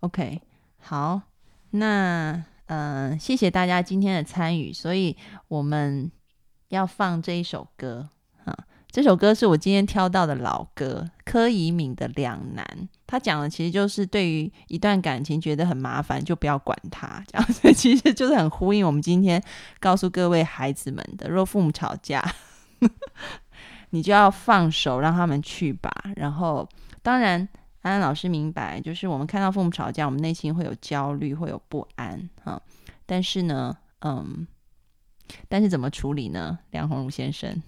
[0.00, 0.40] ，OK，
[0.78, 1.22] 好，
[1.70, 2.32] 那
[2.66, 5.16] 嗯、呃谢谢大家今天的参与，所以
[5.48, 6.10] 我们
[6.68, 8.19] 要放这一首歌啊，
[8.90, 12.64] 这首歌是我今天挑到的老歌，柯以敏的《两难》，
[13.06, 19.42] 他讲的其实就是对于一段感情觉得很麻烦，就不要管他，这样，所 以其实就是很呼应我们今天
[19.78, 22.24] 告诉各位孩子们的：若父母吵架，
[23.90, 26.68] 你就要放手，让他们去吧，然后。
[27.02, 27.48] 当然，
[27.80, 32.60] 安安老师明白，就是我们看到父母吵架，我们内心会有焦虑，会有不安哈。
[33.06, 34.46] 但是呢，嗯，
[35.48, 36.58] 但是怎么处理呢？
[36.72, 37.62] 梁鸿儒先生，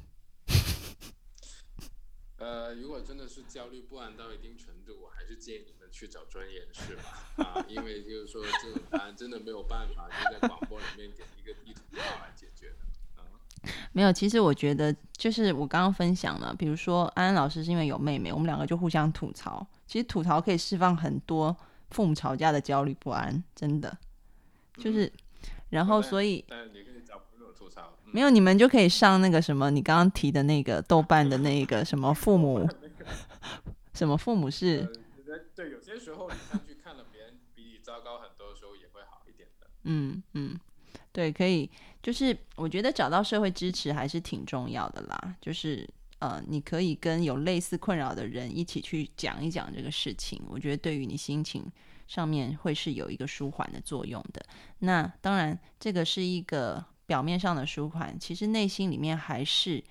[2.43, 13.22] 呃，如果真的是焦虑不安到一定程度，我还是建议你们去找专业人士吧，啊，因为就是说这种答案真的没有办法就在广播里面给一个地图炮来解决的。
[13.22, 13.22] 啊，
[13.93, 14.12] 没有。
[14.12, 19.64] 其实我觉得，就是我刚刚分享了，比如说安安老师是因为有妹妹，我们两个就互相吐槽。
[19.86, 21.57] 其实吐槽可以释放很多
[21.90, 23.97] 父母吵架的焦虑不安，真的
[24.78, 25.12] 就是。
[25.68, 26.70] 然后，所以但
[28.12, 32.68] 没有，你们就可以上那个什么，你刚刚提的那个豆瓣的那个什么父母，
[33.94, 34.86] 什么父母是
[35.26, 39.66] 呃，对，有些时候你上去看了别人比你糟糕很多的时候，也会好一点的。
[39.84, 40.58] 嗯嗯，
[41.10, 41.70] 对，可以，
[42.02, 45.34] 就是我觉得找到社会支持还是挺重要的啦。
[45.40, 45.88] 就是
[46.18, 51.64] 呃，你可以跟有类似困扰的人一起去讲一讲这个事情，我觉得对于你心情
[52.06, 54.44] 上面会是有一个舒缓的作用的。
[54.80, 59.82] 那当然，这个是一个表面上的舒缓，其实内心里面还是，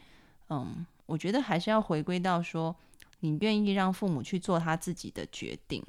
[0.49, 2.75] 嗯，我觉得还是要回归到说，
[3.19, 5.83] 你愿意让父母去做他自己的决定，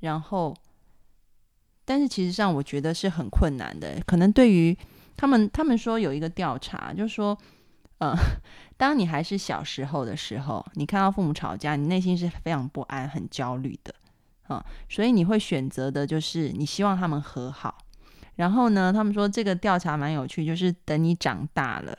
[0.00, 0.56] 然后。
[1.90, 3.98] 但是其实上，我觉得是很困难的。
[4.06, 4.76] 可能对于
[5.16, 7.34] 他们，他们说有一个调查，就是说，
[7.96, 8.14] 呃，
[8.76, 13.94] 当你还是小时候的时候，你看到父母吵架，你内心是非常不安、很焦虑的，
[14.48, 17.78] 啊、所以你会选择的就是你希望他们和好。
[18.38, 21.98] 然后呢，他们说这个调查蛮有趣，就是等你长大了，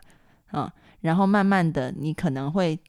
[0.54, 0.72] 嗯、
[1.02, 2.80] 然后慢慢的，你可能会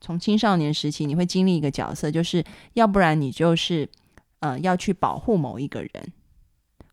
[0.00, 2.44] 从青少年时期，你会经历一个角色，就是
[2.74, 3.88] 要不然你就是
[4.40, 6.12] 呃要去保护某一个人。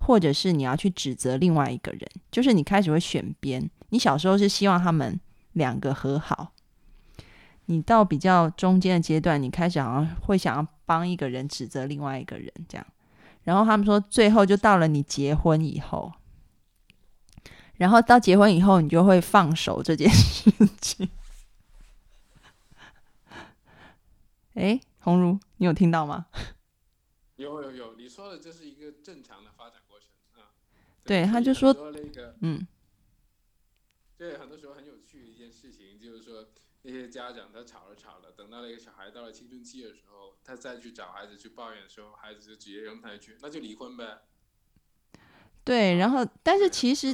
[0.02, 2.02] 或者是你要去指责另外一个人，
[2.32, 3.70] 就是你开始会选边。
[3.90, 5.20] 你小时候是希望他们
[5.52, 6.54] 两个和好，
[7.66, 12.88] 你到比较中间的阶段，你开始好像会想要帮一个人指责另外一个人，这样。
[13.50, 16.14] 然后他们说，最后就到了你结婚以后，
[17.78, 21.10] 然后到结婚以后，你就会放手这件事情。
[24.54, 26.28] 哎，红茹，你有听到吗？
[27.38, 30.10] 有有有，你说的这是一个正常的发展过程
[30.40, 30.54] 啊。
[31.04, 32.68] 对他就说那个嗯，
[34.16, 36.50] 对，很多时候很有趣的一件事情，就是说
[36.84, 44.22] 那些家长他吵着吵了，等到那个小孩到了青春期的时候，他再去找孩子去抱怨的时候，孩子就直接扔他一句：“那就离婚呗。
[45.66, 47.14] 对，然后但是其实。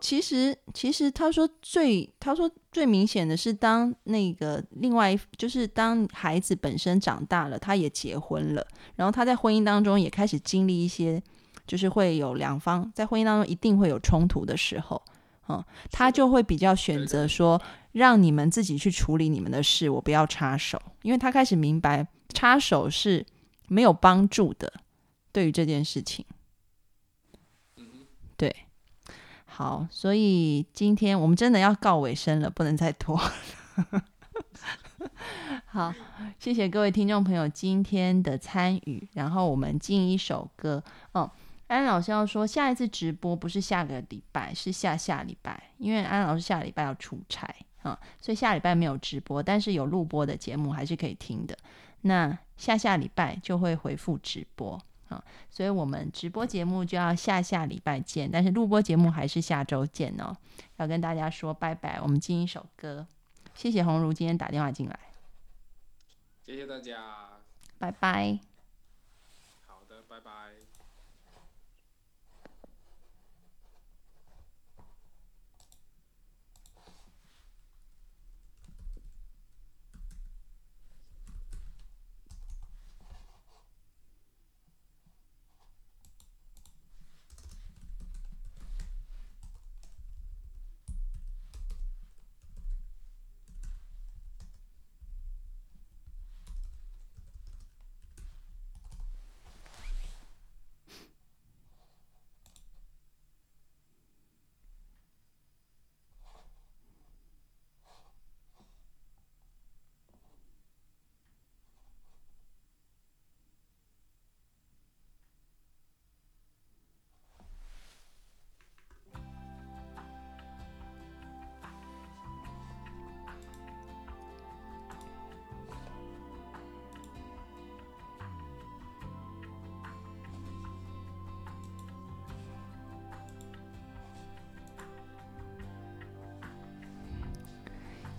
[0.00, 8.66] 其实，其实他说最，他说最明显的是，当那个另外一，就是当孩子本身长大了，他也结婚了，
[8.96, 11.22] 然后他在婚姻当中也开始经历一些，
[11.64, 15.00] 就是会有两方在婚姻当中一定会有冲突的时候，
[15.50, 17.60] 嗯，他就会比较选择说，
[17.92, 23.26] 让你们自己去处理你们的事，我不要插手，因为他开始明白插手是
[23.66, 24.72] 没有帮助的，
[25.32, 26.24] 对于这件事情。
[27.76, 27.86] 嗯，
[28.36, 28.54] 对，
[29.44, 33.20] 好，所以今天我们真的要告尾声了，不能再拖。
[35.66, 35.94] 好，
[36.38, 40.82] 谢谢各位听众朋友今天的参与，然后我们进一首歌。
[41.12, 41.30] 哦，
[41.70, 47.48] 安老师要说下一次直播不是下个礼拜，是下下礼拜，因为安老师下礼拜要出差
[47.82, 51.56] 啊、所以下礼拜没有直播，但是有录播的节目还是可以听的。
[52.02, 54.78] 那下下礼拜就会回复直播。
[55.48, 60.36] 所以我们直播节目就要下下礼拜见，但是录播节目还是下周见哦。
[60.76, 63.06] 要跟大家说拜拜，我们进一首歌。
[63.54, 64.98] 谢谢红茹今天打电话进来，
[66.44, 67.40] 谢谢大家。
[67.78, 68.38] 拜拜。
[69.66, 70.59] 好的，拜拜。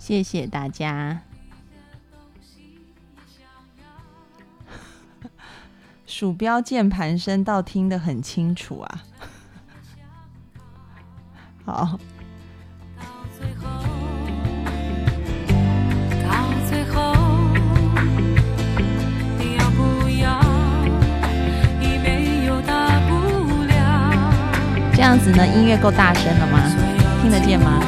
[0.04, 1.22] 谢谢大家。
[6.08, 9.04] 鼠标键盘声倒听得很清楚啊。
[11.64, 12.00] 好，
[12.98, 13.04] 到
[13.38, 13.68] 最后，
[16.24, 16.34] 到
[16.68, 17.14] 最后，
[19.38, 20.42] 你要不要？
[21.80, 23.14] 已没有大不
[23.68, 23.72] 了。
[24.96, 26.60] 这样子呢，音乐够大声了吗？
[27.22, 27.80] 听得见吗？